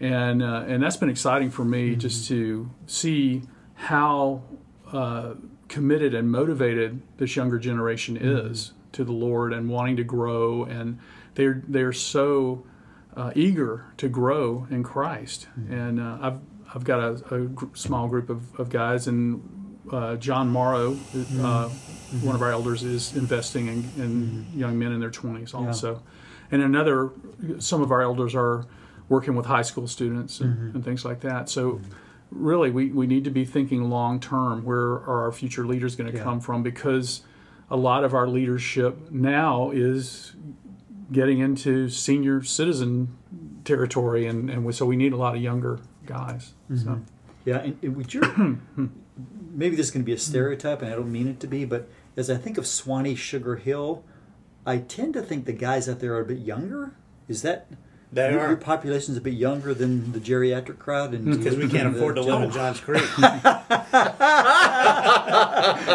and 0.00 0.42
uh, 0.42 0.64
and 0.66 0.82
that's 0.82 0.96
been 0.96 1.10
exciting 1.10 1.50
for 1.50 1.64
me 1.64 1.96
just 1.96 2.28
to 2.28 2.70
see 2.86 3.42
how 3.74 4.42
uh, 4.92 5.34
committed 5.68 6.14
and 6.14 6.30
motivated 6.30 7.00
this 7.18 7.36
younger 7.36 7.58
generation 7.58 8.16
is 8.16 8.72
to 8.92 9.04
the 9.04 9.12
Lord 9.12 9.52
and 9.52 9.68
wanting 9.68 9.96
to 9.96 10.04
grow, 10.04 10.64
and 10.64 10.98
they're 11.34 11.62
they're 11.66 11.92
so 11.92 12.64
uh, 13.16 13.32
eager 13.34 13.86
to 13.96 14.08
grow 14.08 14.66
in 14.70 14.82
Christ. 14.82 15.48
And 15.68 16.00
uh, 16.00 16.18
I've 16.20 16.38
I've 16.74 16.84
got 16.84 17.00
a, 17.00 17.34
a 17.34 17.76
small 17.76 18.08
group 18.08 18.30
of, 18.30 18.58
of 18.60 18.68
guys, 18.68 19.06
and 19.06 19.42
uh, 19.90 20.16
John 20.16 20.48
Morrow, 20.48 20.92
mm-hmm. 20.92 21.44
uh, 21.44 21.68
mm-hmm. 21.68 22.26
one 22.26 22.34
of 22.34 22.42
our 22.42 22.52
elders, 22.52 22.82
is 22.82 23.16
investing 23.16 23.68
in, 23.68 23.78
in 23.96 24.10
mm-hmm. 24.22 24.58
young 24.58 24.78
men 24.78 24.92
in 24.92 25.00
their 25.00 25.10
twenties 25.10 25.54
also. 25.54 26.02
And 26.50 26.62
another, 26.62 27.10
some 27.58 27.82
of 27.82 27.90
our 27.90 28.02
elders 28.02 28.34
are 28.34 28.66
working 29.08 29.34
with 29.36 29.46
high 29.46 29.62
school 29.62 29.86
students 29.88 30.40
and, 30.40 30.74
and 30.74 30.84
things 30.84 31.04
like 31.04 31.20
that. 31.20 31.48
So. 31.48 31.80
Really, 32.32 32.70
we, 32.70 32.92
we 32.92 33.08
need 33.08 33.24
to 33.24 33.30
be 33.30 33.44
thinking 33.44 33.90
long 33.90 34.20
term. 34.20 34.64
Where 34.64 34.78
are 34.78 35.24
our 35.24 35.32
future 35.32 35.66
leaders 35.66 35.96
going 35.96 36.12
to 36.12 36.16
Yeah. 36.16 36.22
come 36.22 36.38
from? 36.38 36.62
Because 36.62 37.22
a 37.68 37.76
lot 37.76 38.04
of 38.04 38.14
our 38.14 38.28
leadership 38.28 39.10
now 39.10 39.72
is 39.72 40.36
getting 41.10 41.40
into 41.40 41.88
senior 41.88 42.40
citizen 42.44 43.18
territory, 43.64 44.28
and, 44.28 44.48
and 44.48 44.72
so 44.72 44.86
we 44.86 44.94
need 44.94 45.12
a 45.12 45.16
lot 45.16 45.34
of 45.34 45.42
younger 45.42 45.80
guys. 46.06 46.54
Mm-hmm. 46.70 46.84
So 46.84 47.00
Yeah, 47.44 47.58
and, 47.58 47.78
and 47.82 47.96
would 47.96 48.12
you 48.12 48.20
maybe 49.52 49.76
this 49.76 49.86
is 49.86 49.92
going 49.92 50.02
to 50.02 50.06
be 50.06 50.12
a 50.12 50.18
stereotype, 50.18 50.82
and 50.82 50.92
I 50.92 50.96
don't 50.96 51.12
mean 51.12 51.28
it 51.28 51.40
to 51.40 51.46
be, 51.46 51.64
but 51.64 51.88
as 52.16 52.30
I 52.30 52.36
think 52.36 52.58
of 52.58 52.64
Suwanee 52.64 53.16
Sugar 53.16 53.56
Hill, 53.56 54.04
I 54.66 54.78
tend 54.78 55.14
to 55.14 55.22
think 55.22 55.46
the 55.46 55.52
guys 55.52 55.88
out 55.88 56.00
there 56.00 56.14
are 56.14 56.20
a 56.20 56.24
bit 56.24 56.38
younger. 56.38 56.92
Is 57.28 57.42
that 57.42 57.68
They 58.12 58.30
your, 58.32 58.40
are. 58.40 58.48
your 58.48 58.56
population's 58.56 59.16
a 59.16 59.20
bit 59.20 59.34
younger 59.34 59.72
than 59.72 60.10
the 60.12 60.18
geriatric 60.18 60.78
crowd? 60.78 61.14
And 61.14 61.26
Because 61.38 61.56
we 61.56 61.68
can't 61.68 61.94
afford 61.94 62.16
to 62.16 62.22
live 62.22 62.42
in 62.42 62.50
Johns 62.50 62.80
Creek. 62.80 63.04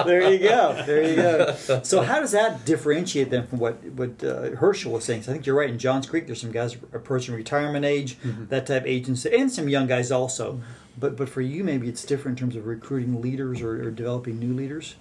there 0.05 0.31
you 0.31 0.39
go. 0.39 0.83
There 0.85 1.03
you 1.03 1.15
go. 1.15 1.55
So 1.83 2.01
how 2.01 2.19
does 2.19 2.31
that 2.31 2.65
differentiate 2.65 3.29
them 3.29 3.47
from 3.47 3.59
what 3.59 3.83
what 3.83 4.23
uh, 4.23 4.51
Herschel 4.51 4.91
was 4.93 5.03
saying? 5.03 5.21
'Cause 5.21 5.29
I 5.29 5.33
think 5.33 5.45
you're 5.45 5.55
right. 5.57 5.69
In 5.69 5.77
Johns 5.77 6.07
Creek, 6.07 6.25
there's 6.25 6.41
some 6.41 6.51
guys 6.51 6.75
approaching 6.93 7.35
retirement 7.35 7.85
age, 7.85 8.17
that 8.49 8.65
type 8.67 8.83
of 8.83 8.87
agency, 8.87 9.29
and 9.35 9.51
some 9.51 9.67
young 9.69 9.87
guys 9.87 10.11
also. 10.11 10.61
But 10.97 11.17
but 11.17 11.27
for 11.29 11.41
you, 11.41 11.63
maybe 11.63 11.87
it's 11.89 12.03
different 12.05 12.39
in 12.39 12.45
terms 12.47 12.55
of 12.55 12.65
recruiting 12.65 13.21
leaders 13.21 13.61
or, 13.61 13.87
or 13.87 13.91
developing 13.91 14.39
new 14.39 14.53
leaders. 14.53 14.95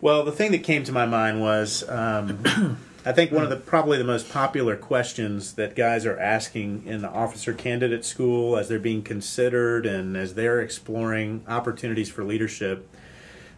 Well, 0.00 0.24
the 0.24 0.32
thing 0.32 0.52
that 0.52 0.62
came 0.62 0.82
to 0.84 0.92
my 0.92 1.04
mind 1.06 1.40
was 1.42 1.86
um, 1.88 2.38
I 3.04 3.12
think 3.12 3.32
one 3.32 3.42
of 3.42 3.48
the 3.48 3.56
probably 3.56 3.96
the 3.96 4.04
most 4.04 4.30
popular 4.30 4.76
questions 4.76 5.54
that 5.54 5.74
guys 5.74 6.04
are 6.04 6.18
asking 6.18 6.86
in 6.86 7.00
the 7.00 7.08
officer 7.08 7.54
candidate 7.54 8.04
school 8.04 8.58
as 8.58 8.68
they're 8.68 8.78
being 8.78 9.02
considered 9.02 9.86
and 9.86 10.16
as 10.18 10.34
they're 10.34 10.60
exploring 10.60 11.42
opportunities 11.48 12.10
for 12.10 12.24
leadership. 12.24 12.86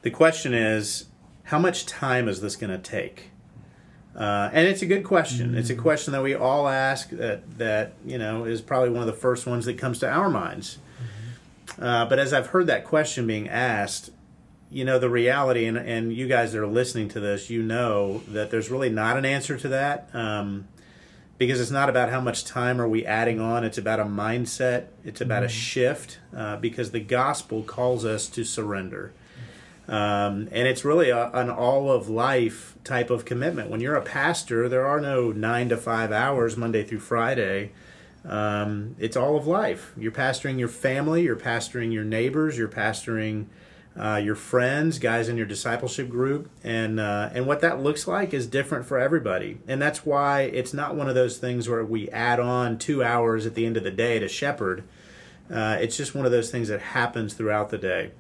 The 0.03 0.11
question 0.11 0.55
is, 0.55 1.07
how 1.45 1.59
much 1.59 1.87
time 1.87 2.29
is 2.29 2.41
this 2.41 2.55
going 2.55 2.71
to 2.71 2.79
take? 2.79 3.31
Uh, 4.15 4.49
and 4.53 4.69
it's 4.69 4.83
a 4.83 4.87
good 4.87 5.03
question. 5.03 5.57
It's 5.57 5.71
a 5.71 5.75
question 5.75 6.13
that 6.13 6.23
we 6.23 6.35
all 6.35 6.69
ask 6.69 7.11
that 7.11 7.59
that 7.59 7.95
you 8.07 8.19
know 8.19 8.45
is 8.45 8.61
probably 8.61 8.91
one 8.91 9.01
of 9.01 9.07
the 9.07 9.21
first 9.21 9.47
ones 9.47 9.65
that 9.65 9.77
comes 9.77 9.99
to 10.01 10.09
our 10.09 10.31
minds. 10.31 10.79
Uh, 11.81 12.05
but 12.05 12.19
as 12.19 12.33
I've 12.33 12.49
heard 12.49 12.67
that 12.69 12.85
question 12.85 13.27
being 13.27 13.49
asked, 13.49 14.11
you 14.73 14.85
know 14.85 14.99
the 14.99 15.11
reality 15.11 15.67
and, 15.67 15.77
and 15.77 16.13
you 16.13 16.27
guys 16.27 16.53
that 16.53 16.61
are 16.61 16.67
listening 16.67 17.09
to 17.11 17.21
this 17.21 17.51
you 17.51 17.63
know 17.63 18.23
that 18.29 18.51
there's 18.51 18.71
really 18.71 18.89
not 18.89 19.17
an 19.17 19.25
answer 19.25 19.57
to 19.59 19.69
that 19.69 20.09
um, 20.15 20.67
because 21.37 21.61
it's 21.61 21.71
not 21.71 21.89
about 21.89 22.09
how 22.09 22.21
much 22.21 22.45
time 22.45 22.81
are 22.81 22.89
we 22.89 23.05
adding 23.05 23.41
on. 23.41 23.65
It's 23.65 23.79
about 23.79 23.99
a 23.99 24.05
mindset. 24.05 24.87
It's 25.05 25.21
about 25.21 25.43
a 25.43 25.49
shift 25.49 26.19
uh, 26.37 26.57
because 26.57 26.93
the 26.93 27.01
gospel 27.01 27.63
calls 27.63 28.05
us 28.05 28.29
to 28.29 28.45
surrender. 28.45 29.13
Um, 29.89 30.49
and 30.53 30.69
it's 30.69 30.85
really 30.85 31.11
a, 31.11 31.31
an 31.33 31.51
all 31.51 31.91
of 31.91 32.09
life 32.09 32.77
type 32.85 33.11
of 33.11 33.25
commitment. 33.25 33.69
When 33.71 33.81
you're 33.81 33.97
a 33.97 34.03
pastor 34.03 34.69
there 34.69 34.87
are 34.87 35.01
no 35.01 35.33
nine 35.33 35.69
to 35.69 35.77
five 35.77 36.13
hours 36.13 36.57
monday 36.57 36.85
through 36.85 37.01
friday. 37.01 37.73
Um, 38.25 38.95
it's 39.01 39.17
all 39.17 39.37
of 39.37 39.49
life. 39.49 39.93
You're 39.99 40.13
pastoring 40.13 40.59
your 40.59 40.69
family 40.69 41.23
you're 41.23 41.37
pastoring 41.37 41.93
your 41.93 42.05
neighbors 42.05 42.57
you're 42.57 42.69
pastoring 42.69 43.47
uh, 43.99 44.17
your 44.17 44.35
friends, 44.35 44.99
guys 44.99 45.29
in 45.29 45.37
your 45.37 45.47
discipleship 45.47 46.09
group, 46.09 46.51
and 46.65 46.99
uh, 46.99 47.31
and 47.35 47.47
what 47.47 47.61
that 47.61 47.83
looks 47.83 48.07
like 48.07 48.33
is 48.33 48.47
different 48.47 48.87
for 48.87 48.99
everybody, 48.99 49.59
and 49.69 49.83
that's 49.83 50.07
why 50.07 50.43
it's 50.43 50.73
not 50.73 50.97
one 50.97 51.09
of 51.09 51.15
those 51.15 51.39
things 51.39 51.69
where 51.69 51.85
we 51.85 52.09
add 52.11 52.41
on 52.41 52.79
two 52.79 53.05
hours 53.05 53.45
at 53.45 53.55
the 53.55 53.67
end 53.67 53.77
of 53.77 53.85
the 53.85 53.91
day 53.91 54.19
to 54.19 54.29
shepherd. 54.29 54.85
Uh, 55.53 55.77
it's 55.81 55.97
just 55.97 56.15
one 56.15 56.25
of 56.25 56.33
those 56.33 56.51
things 56.51 56.69
that 56.69 56.81
happens 56.81 57.35
throughout 57.35 57.69
the 57.69 57.79
day, 57.79 58.13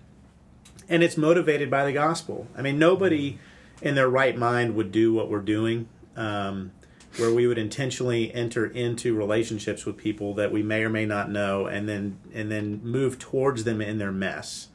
and 0.88 1.02
it's 1.02 1.17
motivated 1.17 1.71
by 1.71 1.85
the 1.85 1.93
gospel. 1.93 2.47
I 2.57 2.61
mean, 2.61 2.79
nobody 2.79 3.38
in 3.81 3.95
their 3.95 4.09
right 4.11 4.37
mind 4.37 4.75
would 4.75 4.93
do 4.93 5.14
what 5.14 5.31
we're 5.31 5.41
doing. 5.41 5.88
Um, 6.17 6.73
where 7.19 7.33
we 7.33 7.47
would 7.47 7.59
intentionally 7.59 8.33
enter 8.35 8.64
into 8.64 9.14
relationships 9.14 9.85
with 9.85 9.99
people 9.99 10.33
that 10.35 10.50
we 10.50 10.62
may 10.62 10.83
or 10.83 10.88
may 10.88 11.05
not 11.05 11.31
know 11.31 11.67
and 11.67 11.87
then 11.87 12.19
and 12.33 12.50
then 12.50 12.81
move 12.83 13.19
towards 13.19 13.64
them 13.64 13.83
in 13.83 13.99
their 13.99 14.12
mess. 14.12 14.69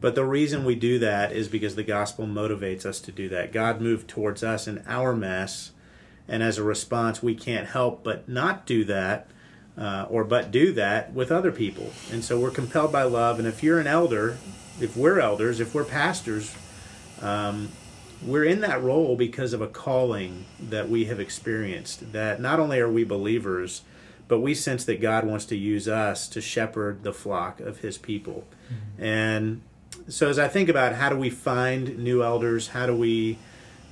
But 0.00 0.14
the 0.14 0.24
reason 0.24 0.64
we 0.64 0.76
do 0.76 0.98
that 1.00 1.32
is 1.32 1.48
because 1.48 1.74
the 1.74 1.82
gospel 1.82 2.26
motivates 2.26 2.86
us 2.86 3.00
to 3.00 3.12
do 3.12 3.28
that. 3.30 3.52
God 3.52 3.80
moved 3.80 4.08
towards 4.08 4.44
us 4.44 4.68
in 4.68 4.82
our 4.86 5.14
mess, 5.14 5.72
and 6.28 6.42
as 6.42 6.58
a 6.58 6.62
response, 6.62 7.22
we 7.22 7.34
can't 7.34 7.68
help 7.68 8.04
but 8.04 8.28
not 8.28 8.64
do 8.64 8.84
that, 8.84 9.28
uh, 9.76 10.06
or 10.08 10.24
but 10.24 10.50
do 10.50 10.72
that 10.72 11.12
with 11.12 11.32
other 11.32 11.50
people. 11.50 11.92
And 12.12 12.22
so 12.22 12.38
we're 12.38 12.50
compelled 12.50 12.92
by 12.92 13.04
love. 13.04 13.38
And 13.38 13.48
if 13.48 13.62
you're 13.62 13.80
an 13.80 13.86
elder, 13.86 14.38
if 14.80 14.96
we're 14.96 15.18
elders, 15.18 15.58
if 15.58 15.74
we're 15.74 15.84
pastors, 15.84 16.54
um, 17.20 17.70
we're 18.22 18.44
in 18.44 18.60
that 18.60 18.82
role 18.82 19.16
because 19.16 19.52
of 19.52 19.60
a 19.60 19.68
calling 19.68 20.44
that 20.60 20.88
we 20.88 21.06
have 21.06 21.20
experienced. 21.20 22.12
That 22.12 22.40
not 22.40 22.60
only 22.60 22.78
are 22.78 22.90
we 22.90 23.04
believers, 23.04 23.82
but 24.26 24.40
we 24.40 24.54
sense 24.54 24.84
that 24.84 25.00
God 25.00 25.24
wants 25.24 25.46
to 25.46 25.56
use 25.56 25.88
us 25.88 26.28
to 26.28 26.40
shepherd 26.40 27.02
the 27.02 27.12
flock 27.12 27.60
of 27.60 27.78
His 27.78 27.96
people. 27.96 28.44
And 28.98 29.62
so, 30.08 30.28
as 30.28 30.38
I 30.38 30.48
think 30.48 30.68
about 30.68 30.94
how 30.94 31.08
do 31.10 31.16
we 31.16 31.30
find 31.30 31.98
new 31.98 32.22
elders, 32.22 32.68
how 32.68 32.86
do 32.86 32.96
we 32.96 33.38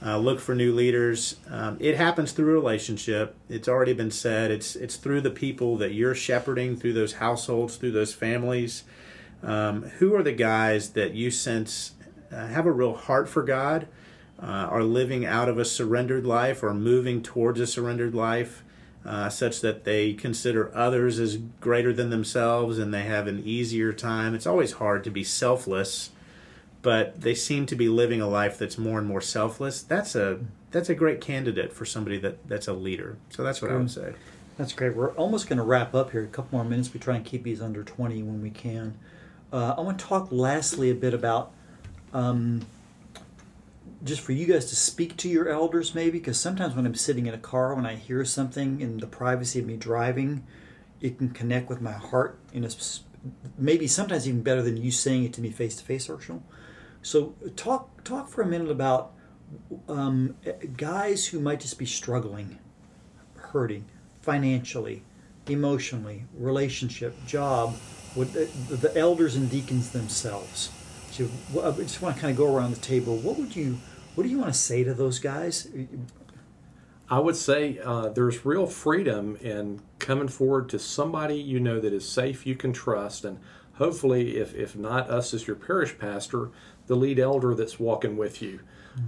uh, 0.04 0.18
look 0.18 0.40
for 0.40 0.54
new 0.54 0.74
leaders, 0.74 1.36
um, 1.50 1.76
it 1.80 1.96
happens 1.96 2.32
through 2.32 2.52
relationship. 2.52 3.34
It's 3.48 3.68
already 3.68 3.92
been 3.92 4.10
said. 4.10 4.50
It's 4.50 4.76
it's 4.76 4.96
through 4.96 5.22
the 5.22 5.30
people 5.30 5.76
that 5.78 5.92
you're 5.92 6.14
shepherding, 6.14 6.76
through 6.76 6.92
those 6.92 7.14
households, 7.14 7.76
through 7.76 7.92
those 7.92 8.14
families. 8.14 8.84
Um, 9.42 9.82
who 9.82 10.14
are 10.14 10.22
the 10.22 10.32
guys 10.32 10.90
that 10.90 11.14
you 11.14 11.30
sense 11.30 11.92
uh, 12.32 12.46
have 12.46 12.66
a 12.66 12.72
real 12.72 12.94
heart 12.94 13.28
for 13.28 13.42
God, 13.42 13.86
uh, 14.40 14.46
are 14.46 14.82
living 14.82 15.24
out 15.24 15.48
of 15.48 15.58
a 15.58 15.64
surrendered 15.64 16.26
life, 16.26 16.62
or 16.62 16.74
moving 16.74 17.22
towards 17.22 17.60
a 17.60 17.66
surrendered 17.66 18.14
life? 18.14 18.62
Uh, 19.06 19.28
such 19.28 19.60
that 19.60 19.84
they 19.84 20.12
consider 20.12 20.74
others 20.74 21.20
as 21.20 21.36
greater 21.36 21.92
than 21.92 22.10
themselves 22.10 22.78
and 22.78 22.92
they 22.92 23.02
have 23.02 23.26
an 23.26 23.42
easier 23.44 23.92
time. 23.92 24.34
It's 24.34 24.46
always 24.46 24.72
hard 24.72 25.04
to 25.04 25.10
be 25.10 25.22
selfless, 25.22 26.10
but 26.82 27.20
they 27.20 27.34
seem 27.34 27.66
to 27.66 27.76
be 27.76 27.88
living 27.88 28.20
a 28.20 28.28
life 28.28 28.58
that's 28.58 28.76
more 28.76 28.98
and 28.98 29.06
more 29.06 29.20
selfless. 29.20 29.82
That's 29.82 30.14
a 30.14 30.40
that's 30.72 30.88
a 30.90 30.94
great 30.94 31.20
candidate 31.20 31.72
for 31.72 31.86
somebody 31.86 32.18
that, 32.18 32.46
that's 32.48 32.68
a 32.68 32.72
leader. 32.72 33.16
So 33.30 33.42
that's 33.42 33.62
what 33.62 33.70
I 33.70 33.76
would 33.76 33.90
say. 33.90 34.12
That's 34.58 34.72
great. 34.72 34.94
We're 34.94 35.12
almost 35.12 35.48
going 35.48 35.58
to 35.58 35.62
wrap 35.64 35.94
up 35.94 36.10
here. 36.10 36.24
A 36.24 36.26
couple 36.26 36.58
more 36.58 36.68
minutes. 36.68 36.92
We 36.92 37.00
try 37.00 37.16
and 37.16 37.24
keep 37.24 37.44
these 37.44 37.62
under 37.62 37.82
20 37.82 38.22
when 38.22 38.42
we 38.42 38.50
can. 38.50 38.98
Uh, 39.52 39.74
I 39.78 39.80
want 39.80 39.98
to 39.98 40.04
talk 40.04 40.28
lastly 40.30 40.90
a 40.90 40.94
bit 40.94 41.14
about 41.14 41.52
um, 42.12 42.66
just 44.06 44.20
for 44.20 44.32
you 44.32 44.46
guys 44.46 44.66
to 44.66 44.76
speak 44.76 45.16
to 45.18 45.28
your 45.28 45.48
elders, 45.48 45.94
maybe, 45.94 46.18
because 46.18 46.38
sometimes 46.40 46.74
when 46.74 46.86
I'm 46.86 46.94
sitting 46.94 47.26
in 47.26 47.34
a 47.34 47.38
car, 47.38 47.74
when 47.74 47.86
I 47.86 47.96
hear 47.96 48.24
something 48.24 48.80
in 48.80 48.98
the 48.98 49.06
privacy 49.06 49.58
of 49.58 49.66
me 49.66 49.76
driving, 49.76 50.44
it 51.00 51.18
can 51.18 51.30
connect 51.30 51.68
with 51.68 51.80
my 51.80 51.92
heart 51.92 52.38
in 52.52 52.64
a 52.64 52.70
maybe 53.58 53.86
sometimes 53.86 54.28
even 54.28 54.42
better 54.42 54.62
than 54.62 54.76
you 54.76 54.90
saying 54.90 55.24
it 55.24 55.32
to 55.34 55.40
me 55.40 55.50
face 55.50 55.76
to 55.76 55.84
face, 55.84 56.06
Herschel. 56.06 56.42
So 57.02 57.34
talk 57.54 58.04
talk 58.04 58.28
for 58.28 58.42
a 58.42 58.46
minute 58.46 58.70
about 58.70 59.12
um, 59.88 60.36
guys 60.76 61.26
who 61.26 61.40
might 61.40 61.60
just 61.60 61.78
be 61.78 61.86
struggling 61.86 62.58
hurting 63.36 63.84
financially, 64.22 65.02
emotionally, 65.48 66.24
relationship, 66.36 67.14
job, 67.26 67.76
with 68.16 68.32
the, 68.32 68.76
the 68.76 68.96
elders 68.96 69.36
and 69.36 69.48
deacons 69.50 69.90
themselves. 69.90 70.70
So 71.10 71.28
I 71.62 71.70
just 71.82 72.02
want 72.02 72.16
to 72.16 72.20
kind 72.20 72.30
of 72.32 72.36
go 72.36 72.54
around 72.54 72.72
the 72.72 72.80
table. 72.80 73.16
What 73.18 73.38
would 73.38 73.54
you, 73.54 73.78
what 74.16 74.24
do 74.24 74.30
you 74.30 74.38
want 74.38 74.52
to 74.52 74.58
say 74.58 74.82
to 74.82 74.94
those 74.94 75.18
guys? 75.18 75.68
I 77.08 77.20
would 77.20 77.36
say 77.36 77.78
uh, 77.84 78.08
there's 78.08 78.44
real 78.44 78.66
freedom 78.66 79.36
in 79.40 79.82
coming 79.98 80.28
forward 80.28 80.68
to 80.70 80.78
somebody 80.78 81.36
you 81.36 81.60
know 81.60 81.78
that 81.78 81.92
is 81.92 82.08
safe, 82.08 82.46
you 82.46 82.56
can 82.56 82.72
trust, 82.72 83.24
and 83.24 83.38
hopefully, 83.74 84.38
if, 84.38 84.54
if 84.54 84.74
not 84.74 85.10
us 85.10 85.32
as 85.34 85.46
your 85.46 85.54
parish 85.54 85.98
pastor, 85.98 86.50
the 86.86 86.96
lead 86.96 87.18
elder 87.18 87.54
that's 87.54 87.78
walking 87.78 88.16
with 88.16 88.42
you. 88.42 88.60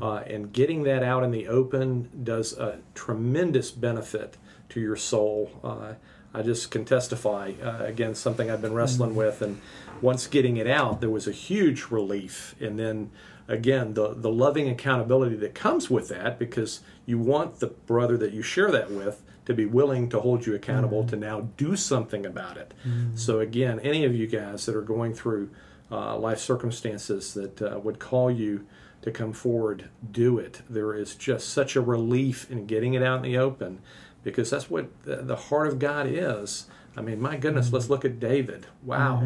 Uh, 0.02 0.22
and 0.26 0.52
getting 0.52 0.82
that 0.82 1.02
out 1.02 1.24
in 1.24 1.30
the 1.30 1.48
open 1.48 2.10
does 2.22 2.52
a 2.52 2.78
tremendous 2.94 3.70
benefit 3.70 4.36
to 4.68 4.80
your 4.80 4.96
soul. 4.96 5.50
Uh, 5.64 5.94
I 6.34 6.42
just 6.42 6.70
can 6.70 6.84
testify 6.84 7.52
uh, 7.62 7.84
again 7.84 8.14
something 8.14 8.50
I've 8.50 8.60
been 8.60 8.74
wrestling 8.74 9.14
with, 9.14 9.40
and 9.40 9.58
once 10.02 10.26
getting 10.26 10.58
it 10.58 10.66
out, 10.66 11.00
there 11.00 11.08
was 11.08 11.26
a 11.26 11.32
huge 11.32 11.86
relief. 11.86 12.54
And 12.60 12.78
then 12.78 13.10
again, 13.48 13.94
the 13.94 14.14
the 14.14 14.30
loving 14.30 14.68
accountability 14.68 15.36
that 15.36 15.54
comes 15.54 15.90
with 15.90 16.08
that, 16.08 16.38
because 16.38 16.80
you 17.06 17.18
want 17.18 17.58
the 17.58 17.68
brother 17.68 18.16
that 18.18 18.32
you 18.32 18.42
share 18.42 18.70
that 18.70 18.90
with 18.90 19.22
to 19.46 19.54
be 19.54 19.64
willing 19.64 20.10
to 20.10 20.20
hold 20.20 20.46
you 20.46 20.54
accountable 20.54 21.04
to 21.04 21.16
now 21.16 21.48
do 21.56 21.74
something 21.74 22.26
about 22.26 22.58
it. 22.58 22.74
So 23.14 23.40
again, 23.40 23.80
any 23.80 24.04
of 24.04 24.14
you 24.14 24.26
guys 24.26 24.66
that 24.66 24.76
are 24.76 24.82
going 24.82 25.14
through 25.14 25.48
uh, 25.90 26.18
life 26.18 26.38
circumstances 26.38 27.32
that 27.32 27.62
uh, 27.62 27.78
would 27.78 27.98
call 27.98 28.30
you 28.30 28.66
to 29.00 29.10
come 29.10 29.32
forward, 29.32 29.88
do 30.10 30.38
it. 30.38 30.60
There 30.68 30.92
is 30.94 31.14
just 31.14 31.48
such 31.48 31.76
a 31.76 31.80
relief 31.80 32.50
in 32.50 32.66
getting 32.66 32.92
it 32.94 33.02
out 33.02 33.24
in 33.24 33.32
the 33.32 33.38
open 33.38 33.80
because 34.22 34.50
that's 34.50 34.68
what 34.68 34.86
the, 35.04 35.16
the 35.16 35.36
heart 35.36 35.68
of 35.68 35.78
God 35.78 36.06
is. 36.06 36.66
I 36.94 37.00
mean, 37.00 37.20
my 37.20 37.36
goodness, 37.36 37.72
let's 37.72 37.88
look 37.88 38.04
at 38.04 38.20
David. 38.20 38.66
Wow. 38.84 39.22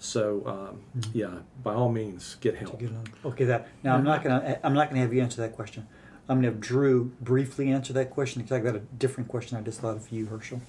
So, 0.00 0.42
um, 0.46 1.02
yeah, 1.12 1.28
by 1.62 1.74
all 1.74 1.90
means, 1.92 2.36
get 2.40 2.56
help. 2.56 2.82
Okay, 3.24 3.44
that 3.44 3.68
now 3.82 3.96
I'm 3.96 4.04
not 4.04 4.24
gonna 4.24 4.58
I'm 4.64 4.74
not 4.74 4.88
gonna 4.88 5.02
have 5.02 5.12
you 5.12 5.20
answer 5.22 5.42
that 5.42 5.54
question. 5.54 5.86
I'm 6.28 6.38
gonna 6.38 6.48
have 6.48 6.60
Drew 6.60 7.12
briefly 7.20 7.70
answer 7.70 7.92
that 7.92 8.10
question 8.10 8.42
because 8.42 8.56
I 8.56 8.60
got 8.60 8.74
a 8.74 8.80
different 8.80 9.28
question 9.28 9.58
I 9.58 9.60
just 9.60 9.80
thought 9.80 9.96
of 9.96 10.08
for 10.08 10.14
you, 10.14 10.26
Herschel. 10.26 10.62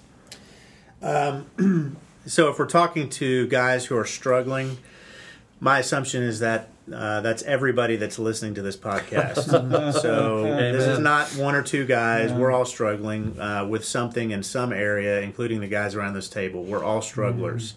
So 2.25 2.49
if 2.49 2.59
we're 2.59 2.67
talking 2.67 3.09
to 3.09 3.47
guys 3.47 3.85
who 3.85 3.97
are 3.97 4.05
struggling, 4.05 4.77
my 5.59 5.79
assumption 5.79 6.21
is 6.21 6.39
that 6.39 6.69
uh, 6.93 7.21
that's 7.21 7.41
everybody 7.43 7.95
that's 7.95 8.19
listening 8.19 8.53
to 8.55 8.61
this 8.61 8.77
podcast. 8.77 9.43
so 10.01 10.43
this 10.43 10.85
is 10.85 10.99
not 10.99 11.27
one 11.35 11.55
or 11.55 11.63
two 11.63 11.85
guys. 11.85 12.31
We're 12.31 12.51
all 12.51 12.65
struggling 12.65 13.39
uh, 13.39 13.65
with 13.65 13.83
something 13.85 14.31
in 14.31 14.43
some 14.43 14.71
area, 14.71 15.21
including 15.21 15.61
the 15.61 15.67
guys 15.67 15.95
around 15.95 16.13
this 16.13 16.29
table. 16.29 16.63
We're 16.63 16.83
all 16.83 17.01
strugglers. 17.01 17.75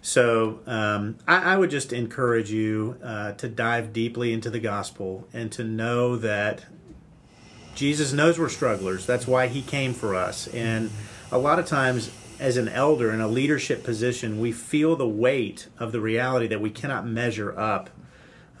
So 0.00 0.60
um, 0.66 1.16
I, 1.26 1.54
I 1.54 1.56
would 1.56 1.70
just 1.70 1.92
encourage 1.92 2.50
you 2.50 2.96
uh, 3.02 3.32
to 3.32 3.48
dive 3.48 3.92
deeply 3.92 4.32
into 4.32 4.50
the 4.50 4.60
gospel 4.60 5.28
and 5.32 5.50
to 5.52 5.64
know 5.64 6.16
that 6.16 6.64
Jesus 7.74 8.12
knows 8.12 8.38
we're 8.38 8.48
strugglers. 8.48 9.06
That's 9.06 9.26
why 9.26 9.46
he 9.46 9.62
came 9.62 9.94
for 9.94 10.14
us. 10.14 10.48
And 10.48 10.90
a 11.30 11.38
lot 11.38 11.58
of 11.58 11.66
times, 11.66 12.10
as 12.40 12.56
an 12.56 12.68
elder 12.68 13.12
in 13.12 13.20
a 13.20 13.28
leadership 13.28 13.84
position, 13.84 14.40
we 14.40 14.52
feel 14.52 14.96
the 14.96 15.08
weight 15.08 15.68
of 15.78 15.92
the 15.92 16.00
reality 16.00 16.46
that 16.48 16.60
we 16.60 16.70
cannot 16.70 17.06
measure 17.06 17.58
up 17.58 17.90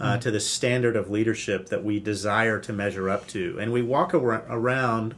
uh, 0.00 0.18
to 0.18 0.30
the 0.30 0.40
standard 0.40 0.96
of 0.96 1.10
leadership 1.10 1.68
that 1.68 1.82
we 1.84 1.98
desire 1.98 2.60
to 2.60 2.72
measure 2.72 3.08
up 3.08 3.26
to. 3.28 3.58
And 3.60 3.72
we 3.72 3.82
walk 3.82 4.14
ar- 4.14 4.44
around, 4.48 5.14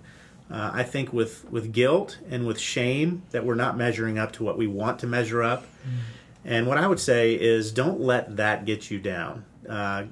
uh, 0.50 0.70
I 0.74 0.82
think, 0.82 1.12
with, 1.12 1.50
with 1.50 1.72
guilt 1.72 2.18
and 2.28 2.46
with 2.46 2.58
shame 2.58 3.22
that 3.30 3.44
we're 3.44 3.54
not 3.54 3.76
measuring 3.76 4.18
up 4.18 4.32
to 4.32 4.44
what 4.44 4.58
we 4.58 4.66
want 4.66 4.98
to 5.00 5.06
measure 5.06 5.42
up. 5.42 5.64
And 6.44 6.66
what 6.66 6.78
I 6.78 6.86
would 6.86 7.00
say 7.00 7.34
is 7.34 7.70
don't 7.70 8.00
let 8.00 8.36
that 8.36 8.64
get 8.64 8.90
you 8.90 8.98
down. 8.98 9.44
Uh, 9.68 10.04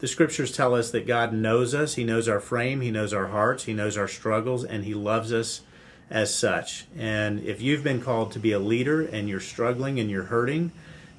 the 0.00 0.08
scriptures 0.08 0.52
tell 0.52 0.74
us 0.74 0.90
that 0.92 1.06
God 1.06 1.32
knows 1.32 1.74
us, 1.74 1.94
He 1.94 2.04
knows 2.04 2.28
our 2.28 2.40
frame, 2.40 2.80
He 2.80 2.90
knows 2.90 3.12
our 3.12 3.28
hearts, 3.28 3.64
He 3.64 3.72
knows 3.72 3.96
our 3.96 4.08
struggles, 4.08 4.64
and 4.64 4.84
He 4.84 4.94
loves 4.94 5.32
us 5.32 5.62
as 6.10 6.34
such. 6.34 6.86
And 6.96 7.40
if 7.40 7.60
you've 7.60 7.84
been 7.84 8.00
called 8.00 8.32
to 8.32 8.38
be 8.38 8.52
a 8.52 8.58
leader 8.58 9.02
and 9.02 9.28
you're 9.28 9.40
struggling 9.40 9.98
and 9.98 10.10
you're 10.10 10.24
hurting, 10.24 10.72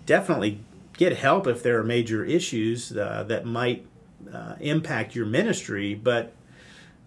definitely 0.06 0.60
get 0.98 1.18
help 1.18 1.48
if 1.48 1.62
there 1.62 1.80
are 1.80 1.84
major 1.84 2.26
issues 2.26 2.96
uh, 2.96 3.24
that 3.28 3.46
might 3.46 3.86
uh, 4.34 4.56
impact 4.60 5.16
your 5.16 5.26
ministry. 5.26 5.94
But 5.94 6.34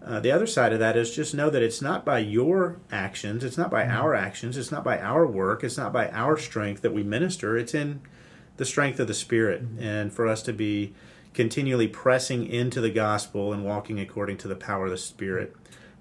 uh, 0.05 0.19
the 0.19 0.31
other 0.31 0.47
side 0.47 0.73
of 0.73 0.79
that 0.79 0.97
is 0.97 1.15
just 1.15 1.33
know 1.33 1.49
that 1.49 1.61
it's 1.61 1.81
not 1.81 2.03
by 2.03 2.19
your 2.19 2.79
actions, 2.91 3.43
it's 3.43 3.57
not 3.57 3.71
by 3.71 3.83
mm-hmm. 3.83 3.95
our 3.95 4.13
actions, 4.13 4.57
it's 4.57 4.71
not 4.71 4.83
by 4.83 4.99
our 4.99 5.25
work, 5.25 5.63
it's 5.63 5.77
not 5.77 5.93
by 5.93 6.09
our 6.09 6.37
strength 6.37 6.81
that 6.81 6.93
we 6.93 7.03
minister. 7.03 7.57
It's 7.57 7.73
in 7.73 8.01
the 8.57 8.65
strength 8.65 8.99
of 8.99 9.07
the 9.07 9.13
Spirit, 9.13 9.63
mm-hmm. 9.63 9.83
and 9.83 10.13
for 10.13 10.27
us 10.27 10.41
to 10.43 10.53
be 10.53 10.93
continually 11.33 11.87
pressing 11.87 12.45
into 12.45 12.81
the 12.81 12.89
gospel 12.89 13.53
and 13.53 13.63
walking 13.63 13.99
according 13.99 14.37
to 14.37 14.47
the 14.47 14.55
power 14.55 14.85
of 14.85 14.91
the 14.91 14.97
Spirit. 14.97 15.53
Mm-hmm. 15.53 15.59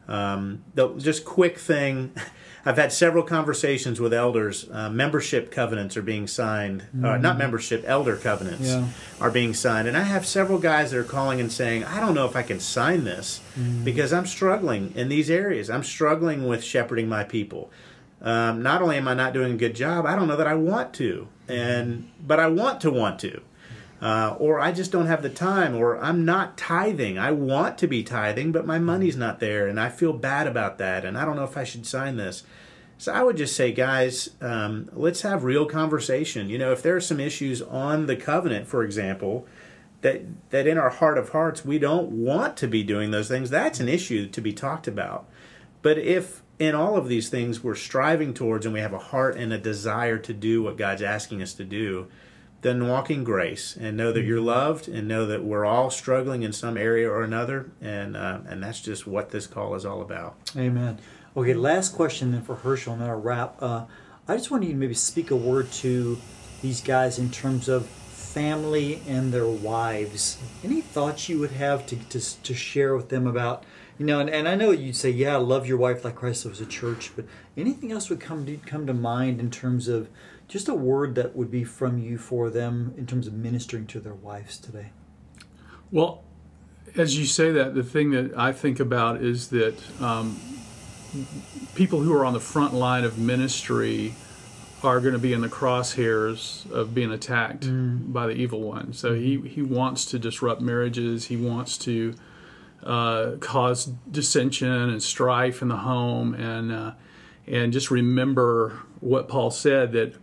Um, 0.08 0.64
the, 0.74 0.94
just 0.98 1.24
quick 1.24 1.58
thing. 1.58 2.12
I've 2.64 2.76
had 2.76 2.92
several 2.92 3.24
conversations 3.24 3.98
with 4.00 4.12
elders. 4.14 4.68
Uh, 4.70 4.88
membership 4.88 5.50
covenants 5.50 5.96
are 5.96 6.02
being 6.02 6.28
signed. 6.28 6.84
Uh, 7.02 7.16
not 7.16 7.36
membership, 7.36 7.82
elder 7.86 8.14
covenants 8.16 8.68
Yeah. 8.68 8.86
are 9.20 9.32
being 9.32 9.52
signed. 9.52 9.88
And 9.88 9.96
I 9.96 10.02
have 10.02 10.24
several 10.24 10.58
guys 10.58 10.92
that 10.92 10.98
are 10.98 11.02
calling 11.04 11.40
and 11.40 11.50
saying, 11.50 11.82
I 11.82 11.98
don't 11.98 12.14
know 12.14 12.24
if 12.26 12.36
I 12.36 12.42
can 12.42 12.60
sign 12.60 13.02
this 13.02 13.40
because 13.82 14.12
I'm 14.12 14.26
struggling 14.26 14.92
in 14.94 15.08
these 15.08 15.28
areas. 15.28 15.70
I'm 15.70 15.82
struggling 15.82 16.46
with 16.46 16.62
shepherding 16.62 17.08
my 17.08 17.24
people. 17.24 17.68
Um, 18.20 18.62
not 18.62 18.80
only 18.80 18.96
am 18.96 19.08
I 19.08 19.14
not 19.14 19.32
doing 19.32 19.54
a 19.54 19.56
good 19.56 19.74
job, 19.74 20.06
I 20.06 20.14
don't 20.14 20.28
know 20.28 20.36
that 20.36 20.46
I 20.46 20.54
want 20.54 20.94
to, 20.94 21.26
and 21.48 22.08
but 22.24 22.38
I 22.38 22.46
want 22.46 22.80
to 22.82 22.92
want 22.92 23.18
to 23.20 23.40
uh, 24.02 24.34
or 24.40 24.58
I 24.58 24.72
just 24.72 24.90
don't 24.90 25.06
have 25.06 25.22
the 25.22 25.30
time, 25.30 25.76
or 25.76 25.96
I'm 25.96 26.24
not 26.24 26.58
tithing. 26.58 27.18
I 27.18 27.30
want 27.30 27.78
to 27.78 27.86
be 27.86 28.02
tithing, 28.02 28.50
but 28.50 28.66
my 28.66 28.80
money's 28.80 29.16
not 29.16 29.38
there, 29.38 29.68
and 29.68 29.78
I 29.78 29.90
feel 29.90 30.12
bad 30.12 30.48
about 30.48 30.78
that, 30.78 31.04
and 31.04 31.16
I 31.16 31.24
don't 31.24 31.36
know 31.36 31.44
if 31.44 31.56
I 31.56 31.62
should 31.62 31.86
sign 31.86 32.16
this. 32.16 32.42
So 32.98 33.12
I 33.12 33.22
would 33.22 33.36
just 33.36 33.54
say, 33.54 33.72
guys, 33.72 34.30
um, 34.40 34.90
let's 34.92 35.22
have 35.22 35.44
real 35.44 35.66
conversation. 35.66 36.48
You 36.48 36.58
know, 36.58 36.72
if 36.72 36.82
there 36.82 36.96
are 36.96 37.00
some 37.00 37.20
issues 37.20 37.62
on 37.62 38.06
the 38.06 38.16
covenant, 38.16 38.66
for 38.66 38.82
example, 38.82 39.46
that 40.00 40.22
that 40.50 40.66
in 40.66 40.78
our 40.78 40.90
heart 40.90 41.16
of 41.16 41.28
hearts 41.28 41.64
we 41.64 41.78
don't 41.78 42.10
want 42.10 42.56
to 42.56 42.66
be 42.66 42.82
doing 42.82 43.12
those 43.12 43.28
things, 43.28 43.50
that's 43.50 43.78
an 43.78 43.88
issue 43.88 44.28
to 44.28 44.40
be 44.40 44.52
talked 44.52 44.88
about. 44.88 45.28
But 45.80 45.98
if 45.98 46.42
in 46.58 46.74
all 46.74 46.96
of 46.96 47.08
these 47.08 47.28
things 47.28 47.62
we're 47.62 47.76
striving 47.76 48.34
towards 48.34 48.66
and 48.66 48.72
we 48.72 48.80
have 48.80 48.92
a 48.92 48.98
heart 48.98 49.36
and 49.36 49.52
a 49.52 49.58
desire 49.58 50.18
to 50.18 50.32
do 50.32 50.62
what 50.62 50.76
God's 50.76 51.02
asking 51.02 51.40
us 51.40 51.54
to 51.54 51.64
do, 51.64 52.08
then 52.62 52.88
walk 52.88 53.10
in 53.10 53.22
grace 53.24 53.76
and 53.76 53.96
know 53.96 54.12
that 54.12 54.22
you're 54.22 54.40
loved 54.40 54.88
and 54.88 55.06
know 55.06 55.26
that 55.26 55.44
we're 55.44 55.64
all 55.64 55.90
struggling 55.90 56.42
in 56.42 56.52
some 56.52 56.76
area 56.76 57.08
or 57.08 57.22
another 57.22 57.70
and 57.80 58.16
uh, 58.16 58.38
and 58.48 58.62
that's 58.62 58.80
just 58.80 59.06
what 59.06 59.30
this 59.30 59.46
call 59.46 59.74
is 59.74 59.84
all 59.84 60.00
about 60.00 60.36
Amen. 60.56 60.98
Okay, 61.34 61.54
last 61.54 61.94
question 61.94 62.32
then 62.32 62.42
for 62.42 62.56
Herschel, 62.56 62.92
and 62.92 63.00
then 63.00 63.08
I'll 63.08 63.18
wrap. 63.18 63.56
Uh, 63.62 63.86
I 64.28 64.36
just 64.36 64.50
want 64.50 64.64
you 64.64 64.70
to 64.70 64.76
maybe 64.76 64.92
speak 64.92 65.30
a 65.30 65.36
word 65.36 65.72
to 65.72 66.18
these 66.60 66.82
guys 66.82 67.18
in 67.18 67.30
terms 67.30 67.70
of 67.70 67.86
family 67.86 69.00
and 69.08 69.32
their 69.32 69.46
wives. 69.46 70.36
Any 70.62 70.82
thoughts 70.82 71.30
you 71.30 71.38
would 71.38 71.52
have 71.52 71.86
to, 71.86 71.96
to, 71.96 72.42
to 72.42 72.54
share 72.54 72.94
with 72.94 73.08
them 73.08 73.26
about, 73.26 73.64
you 73.96 74.04
know, 74.04 74.20
and, 74.20 74.28
and 74.28 74.46
I 74.46 74.54
know 74.56 74.72
you'd 74.72 74.94
say, 74.94 75.08
yeah, 75.08 75.36
love 75.36 75.66
your 75.66 75.78
wife 75.78 76.04
like 76.04 76.16
Christ 76.16 76.44
loves 76.44 76.58
the 76.58 76.66
church, 76.66 77.12
but 77.16 77.24
anything 77.56 77.92
else 77.92 78.10
would 78.10 78.20
come 78.20 78.44
to, 78.44 78.58
come 78.58 78.86
to 78.86 78.94
mind 78.94 79.40
in 79.40 79.50
terms 79.50 79.88
of 79.88 80.10
just 80.52 80.68
a 80.68 80.74
word 80.74 81.14
that 81.14 81.34
would 81.34 81.50
be 81.50 81.64
from 81.64 81.96
you 81.96 82.18
for 82.18 82.50
them 82.50 82.92
in 82.98 83.06
terms 83.06 83.26
of 83.26 83.32
ministering 83.32 83.86
to 83.86 83.98
their 83.98 84.12
wives 84.12 84.58
today? 84.58 84.90
Well, 85.90 86.24
as 86.94 87.18
you 87.18 87.24
say 87.24 87.50
that, 87.52 87.74
the 87.74 87.82
thing 87.82 88.10
that 88.10 88.36
I 88.36 88.52
think 88.52 88.78
about 88.78 89.22
is 89.22 89.48
that 89.48 89.74
um, 89.98 90.38
people 91.74 92.00
who 92.00 92.12
are 92.14 92.26
on 92.26 92.34
the 92.34 92.40
front 92.40 92.74
line 92.74 93.02
of 93.02 93.16
ministry 93.18 94.14
are 94.82 95.00
going 95.00 95.14
to 95.14 95.18
be 95.18 95.32
in 95.32 95.40
the 95.40 95.48
crosshairs 95.48 96.70
of 96.70 96.94
being 96.94 97.10
attacked 97.10 97.66
by 98.12 98.26
the 98.26 98.34
evil 98.34 98.60
one. 98.60 98.92
So 98.92 99.14
he, 99.14 99.40
he 99.40 99.62
wants 99.62 100.04
to 100.06 100.18
disrupt 100.18 100.60
marriages. 100.60 101.28
He 101.28 101.36
wants 101.38 101.78
to 101.78 102.14
uh, 102.82 103.36
cause 103.40 103.86
dissension 104.10 104.68
and 104.68 105.02
strife 105.02 105.62
in 105.62 105.68
the 105.68 105.76
home, 105.78 106.34
and 106.34 106.72
uh, 106.72 106.92
and 107.46 107.72
just 107.72 107.90
remember 107.90 108.80
what 109.00 109.28
Paul 109.28 109.50
said 109.50 109.92
that 109.92 110.14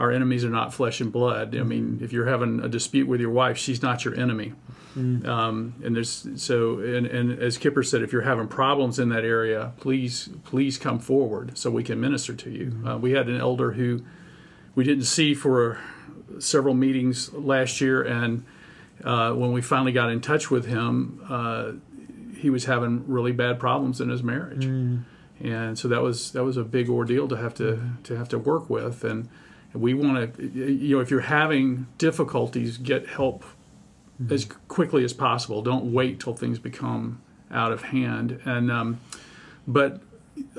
our 0.00 0.10
enemies 0.10 0.44
are 0.44 0.50
not 0.50 0.72
flesh 0.72 1.00
and 1.00 1.12
blood. 1.12 1.54
I 1.54 1.62
mean, 1.62 1.98
if 2.02 2.10
you're 2.12 2.26
having 2.26 2.60
a 2.60 2.68
dispute 2.68 3.06
with 3.06 3.20
your 3.20 3.30
wife, 3.30 3.58
she's 3.58 3.82
not 3.82 4.04
your 4.04 4.18
enemy. 4.18 4.54
Um, 5.24 5.74
and 5.84 5.94
there's 5.94 6.26
so 6.36 6.80
and, 6.80 7.06
and 7.06 7.38
as 7.38 7.58
Kipper 7.58 7.82
said, 7.84 8.02
if 8.02 8.12
you're 8.12 8.22
having 8.22 8.48
problems 8.48 8.98
in 8.98 9.10
that 9.10 9.24
area, 9.24 9.72
please 9.78 10.30
please 10.42 10.78
come 10.78 10.98
forward 10.98 11.56
so 11.56 11.70
we 11.70 11.84
can 11.84 12.00
minister 12.00 12.34
to 12.34 12.50
you. 12.50 12.82
Uh, 12.84 12.98
we 12.98 13.12
had 13.12 13.28
an 13.28 13.36
elder 13.38 13.72
who 13.72 14.02
we 14.74 14.82
didn't 14.82 15.04
see 15.04 15.34
for 15.34 15.78
several 16.40 16.74
meetings 16.74 17.32
last 17.32 17.80
year, 17.80 18.02
and 18.02 18.44
uh, 19.04 19.32
when 19.32 19.52
we 19.52 19.60
finally 19.62 19.92
got 19.92 20.10
in 20.10 20.20
touch 20.20 20.50
with 20.50 20.66
him, 20.66 21.24
uh, 21.28 21.72
he 22.36 22.50
was 22.50 22.64
having 22.64 23.04
really 23.06 23.32
bad 23.32 23.60
problems 23.60 24.00
in 24.00 24.08
his 24.08 24.22
marriage, 24.24 24.64
and 25.40 25.78
so 25.78 25.86
that 25.88 26.02
was 26.02 26.32
that 26.32 26.42
was 26.42 26.56
a 26.56 26.64
big 26.64 26.88
ordeal 26.88 27.28
to 27.28 27.36
have 27.36 27.54
to 27.54 27.80
to 28.02 28.16
have 28.16 28.28
to 28.30 28.38
work 28.38 28.68
with. 28.68 29.04
And 29.04 29.28
we 29.72 29.94
want 29.94 30.36
to, 30.36 30.42
you 30.46 30.96
know, 30.96 31.00
if 31.00 31.10
you're 31.10 31.20
having 31.20 31.86
difficulties, 31.98 32.78
get 32.78 33.08
help 33.08 33.44
as 34.28 34.44
quickly 34.68 35.04
as 35.04 35.12
possible. 35.12 35.62
Don't 35.62 35.92
wait 35.92 36.20
till 36.20 36.34
things 36.34 36.58
become 36.58 37.22
out 37.50 37.72
of 37.72 37.82
hand. 37.82 38.40
And 38.44 38.70
um, 38.70 39.00
but 39.66 40.02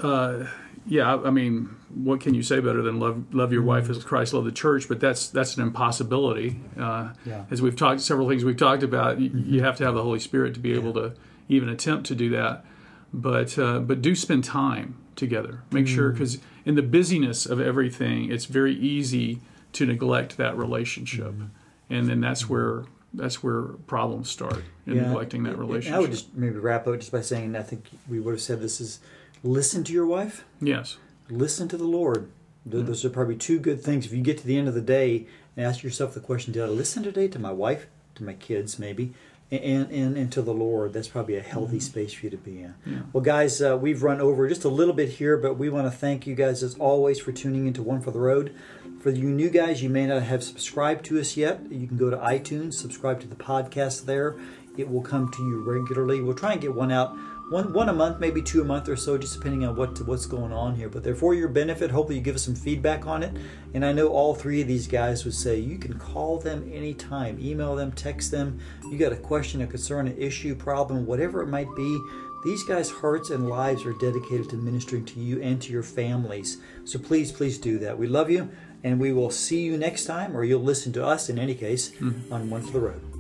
uh, 0.02 0.46
yeah, 0.86 1.16
I 1.16 1.30
mean, 1.30 1.76
what 1.94 2.22
can 2.22 2.34
you 2.34 2.42
say 2.44 2.60
better 2.60 2.82
than 2.82 3.00
love 3.00 3.34
love 3.34 3.52
your 3.54 3.62
wife 3.64 3.90
as 3.90 4.04
Christ 4.04 4.34
loved 4.34 4.48
the 4.48 4.52
church? 4.52 4.88
But 4.88 5.00
that's 5.00 5.28
that's 5.28 5.58
an 5.58 5.64
impossibility. 5.64 6.60
Uh, 6.80 7.10
Yeah. 7.26 7.44
As 7.52 7.62
we've 7.62 7.76
talked, 7.76 8.02
several 8.02 8.28
things 8.28 8.44
we've 8.44 8.58
talked 8.58 8.84
about, 8.84 9.18
y 9.18 9.30
you 9.34 9.62
have 9.62 9.78
to 9.78 9.84
have 9.86 9.94
the 9.94 10.04
Holy 10.04 10.20
Spirit 10.20 10.54
to 10.56 10.60
be 10.60 10.74
able 10.74 10.94
to 10.94 11.14
even 11.50 11.70
attempt 11.70 12.08
to 12.08 12.16
do 12.16 12.30
that. 12.30 12.66
But 13.14 13.60
uh, 13.60 13.80
but 13.80 14.02
do 14.02 14.16
spend 14.16 14.44
time 14.44 14.96
together. 15.16 15.64
Make 15.72 15.88
sure 15.88 16.12
because 16.12 16.40
in 16.66 16.76
the 16.76 16.82
busyness 16.82 17.46
of 17.46 17.60
everything, 17.60 18.32
it's 18.32 18.46
very 18.46 18.76
easy 18.76 19.40
to 19.74 19.86
neglect 19.86 20.38
that 20.38 20.58
relationship, 20.58 21.32
mm-hmm. 21.32 21.46
and 21.90 22.08
then 22.08 22.22
that's 22.22 22.44
mm-hmm. 22.44 22.54
where 22.54 22.84
that's 23.14 23.44
where 23.44 23.64
problems 23.88 24.30
start 24.30 24.64
in 24.86 24.96
neglecting 24.96 25.44
that 25.44 25.58
relationship. 25.58 25.98
I 25.98 26.00
would 26.00 26.12
just 26.12 26.34
maybe 26.34 26.58
wrap 26.58 26.88
up 26.88 26.98
just 26.98 27.12
by 27.12 27.22
saying 27.22 27.56
I 27.56 27.64
think 27.64 27.90
we 28.08 28.20
would 28.20 28.32
have 28.32 28.42
said 28.42 28.62
this 28.62 28.80
is 28.80 29.00
listen 29.44 29.84
to 29.86 29.94
your 29.94 30.06
wife, 30.06 30.46
yes. 30.62 30.98
listen 31.30 31.68
to 31.70 31.78
the 31.78 31.86
Lord. 31.86 32.32
Th- 32.64 32.76
mm-hmm. 32.76 32.88
Those 32.88 33.04
are 33.04 33.10
probably 33.10 33.36
two 33.36 33.60
good 33.60 33.82
things. 33.82 34.06
If 34.06 34.14
you 34.14 34.22
get 34.22 34.38
to 34.40 34.48
the 34.48 34.58
end 34.58 34.68
of 34.68 34.74
the 34.74 34.82
day 34.82 35.26
and 35.58 35.66
ask 35.66 35.84
yourself 35.84 36.14
the 36.14 36.20
question, 36.20 36.54
did 36.54 36.64
I 36.64 36.68
listen 36.68 37.04
today 37.04 37.28
to 37.30 37.40
my 37.40 37.52
wife, 37.52 37.88
to 38.16 38.24
my 38.24 38.34
kids 38.34 38.80
maybe, 38.80 39.14
and, 39.52 39.92
and, 39.92 40.18
and 40.18 40.32
to 40.32 40.42
the 40.42 40.54
Lord, 40.54 40.94
that's 40.94 41.10
probably 41.10 41.36
a 41.36 41.42
healthy 41.42 41.80
space 41.80 42.14
for 42.14 42.26
you 42.26 42.30
to 42.30 42.38
be 42.38 42.62
in. 42.62 42.74
Well, 43.12 43.22
guys, 43.22 43.62
uh, 43.62 43.78
we've 43.78 44.02
run 44.02 44.22
over 44.22 44.48
just 44.48 44.64
a 44.64 44.70
little 44.70 44.94
bit 44.94 45.10
here, 45.10 45.38
but 45.38 45.58
we 45.58 45.70
want 45.70 45.92
to 45.92 45.92
thank 45.92 46.26
you 46.26 46.36
guys 46.36 46.64
as 46.64 46.76
always 46.76 47.20
for 47.20 47.32
tuning 47.34 47.68
into 47.68 47.84
One 47.84 48.02
for 48.02 48.12
the 48.12 48.20
Road. 48.20 48.56
For 49.02 49.10
you 49.10 49.30
new 49.30 49.50
guys, 49.50 49.84
you 49.84 49.90
may 49.90 50.06
not 50.06 50.24
have 50.24 50.44
subscribed 50.44 51.04
to 51.06 51.20
us 51.20 51.36
yet. 51.36 51.60
You 51.70 51.88
can 51.88 51.98
go 51.98 52.10
to 52.10 52.18
iTunes, 52.18 52.76
subscribe 52.76 53.20
to 53.22 53.28
the 53.28 53.36
podcast 53.36 54.06
there. 54.06 54.36
It 54.78 54.90
will 54.90 55.02
come 55.02 55.30
to 55.32 55.44
you 55.44 55.64
regularly. 55.64 56.22
We'll 56.22 56.36
try 56.36 56.54
and 56.54 56.62
get 56.62 56.74
one 56.74 56.92
out 56.92 57.18
one 57.52 57.74
one 57.74 57.90
a 57.90 57.94
month, 57.94 58.20
maybe 58.22 58.42
two 58.42 58.62
a 58.62 58.64
month 58.64 58.88
or 58.88 58.96
so, 58.96 59.18
just 59.18 59.34
depending 59.36 59.66
on 59.66 59.76
what 59.76 60.00
what's 60.08 60.26
going 60.26 60.54
on 60.54 60.74
here. 60.74 60.88
But 60.88 61.04
they're 61.04 61.16
for 61.16 61.34
your 61.34 61.50
benefit. 61.50 61.92
Hopefully, 61.92 62.18
you 62.18 62.24
give 62.24 62.36
us 62.36 62.44
some 62.44 62.56
feedback 62.56 63.06
on 63.06 63.24
it. 63.24 63.36
And 63.74 63.86
I 63.86 63.92
know 63.92 64.08
all 64.08 64.34
three 64.34 64.62
of 64.62 64.68
these 64.68 64.88
guys 64.88 65.26
would 65.26 65.34
say 65.34 65.60
you 65.60 65.78
can 65.78 66.00
call 66.00 66.40
them 66.40 66.72
anytime, 66.74 67.38
email 67.42 67.76
them, 67.76 67.92
text 67.92 68.32
them. 68.32 68.58
You 68.90 68.98
got 68.98 69.12
a 69.12 69.18
question, 69.18 69.62
a 69.62 69.68
concern, 69.68 70.08
an 70.08 70.18
issue, 70.18 70.56
problem, 70.56 71.06
whatever 71.06 71.42
it 71.42 71.48
might 71.48 71.74
be. 71.76 72.00
These 72.46 72.64
guys' 72.64 72.90
hearts 72.90 73.30
and 73.30 73.50
lives 73.50 73.86
are 73.86 73.94
dedicated 73.94 74.50
to 74.50 74.56
ministering 74.56 75.06
to 75.06 75.20
you 75.20 75.42
and 75.42 75.62
to 75.62 75.74
your 75.74 75.84
families. 75.84 76.58
So 76.86 76.98
please, 77.00 77.32
please 77.32 77.60
do 77.60 77.78
that. 77.80 77.98
We 77.98 78.08
love 78.08 78.32
you, 78.32 78.50
and 78.84 79.00
we 79.00 79.12
will 79.12 79.30
see 79.30 79.62
you 79.62 79.78
next 79.78 80.06
time, 80.06 80.36
or 80.36 80.44
you'll 80.44 80.64
listen 80.64 80.92
to 80.94 81.06
us 81.06 81.30
in 81.30 81.38
any 81.38 81.54
case 81.54 81.92
mm-hmm. 81.92 82.34
on 82.34 82.50
One 82.50 82.62
for 82.62 82.72
the 82.72 82.80
Road. 82.80 83.11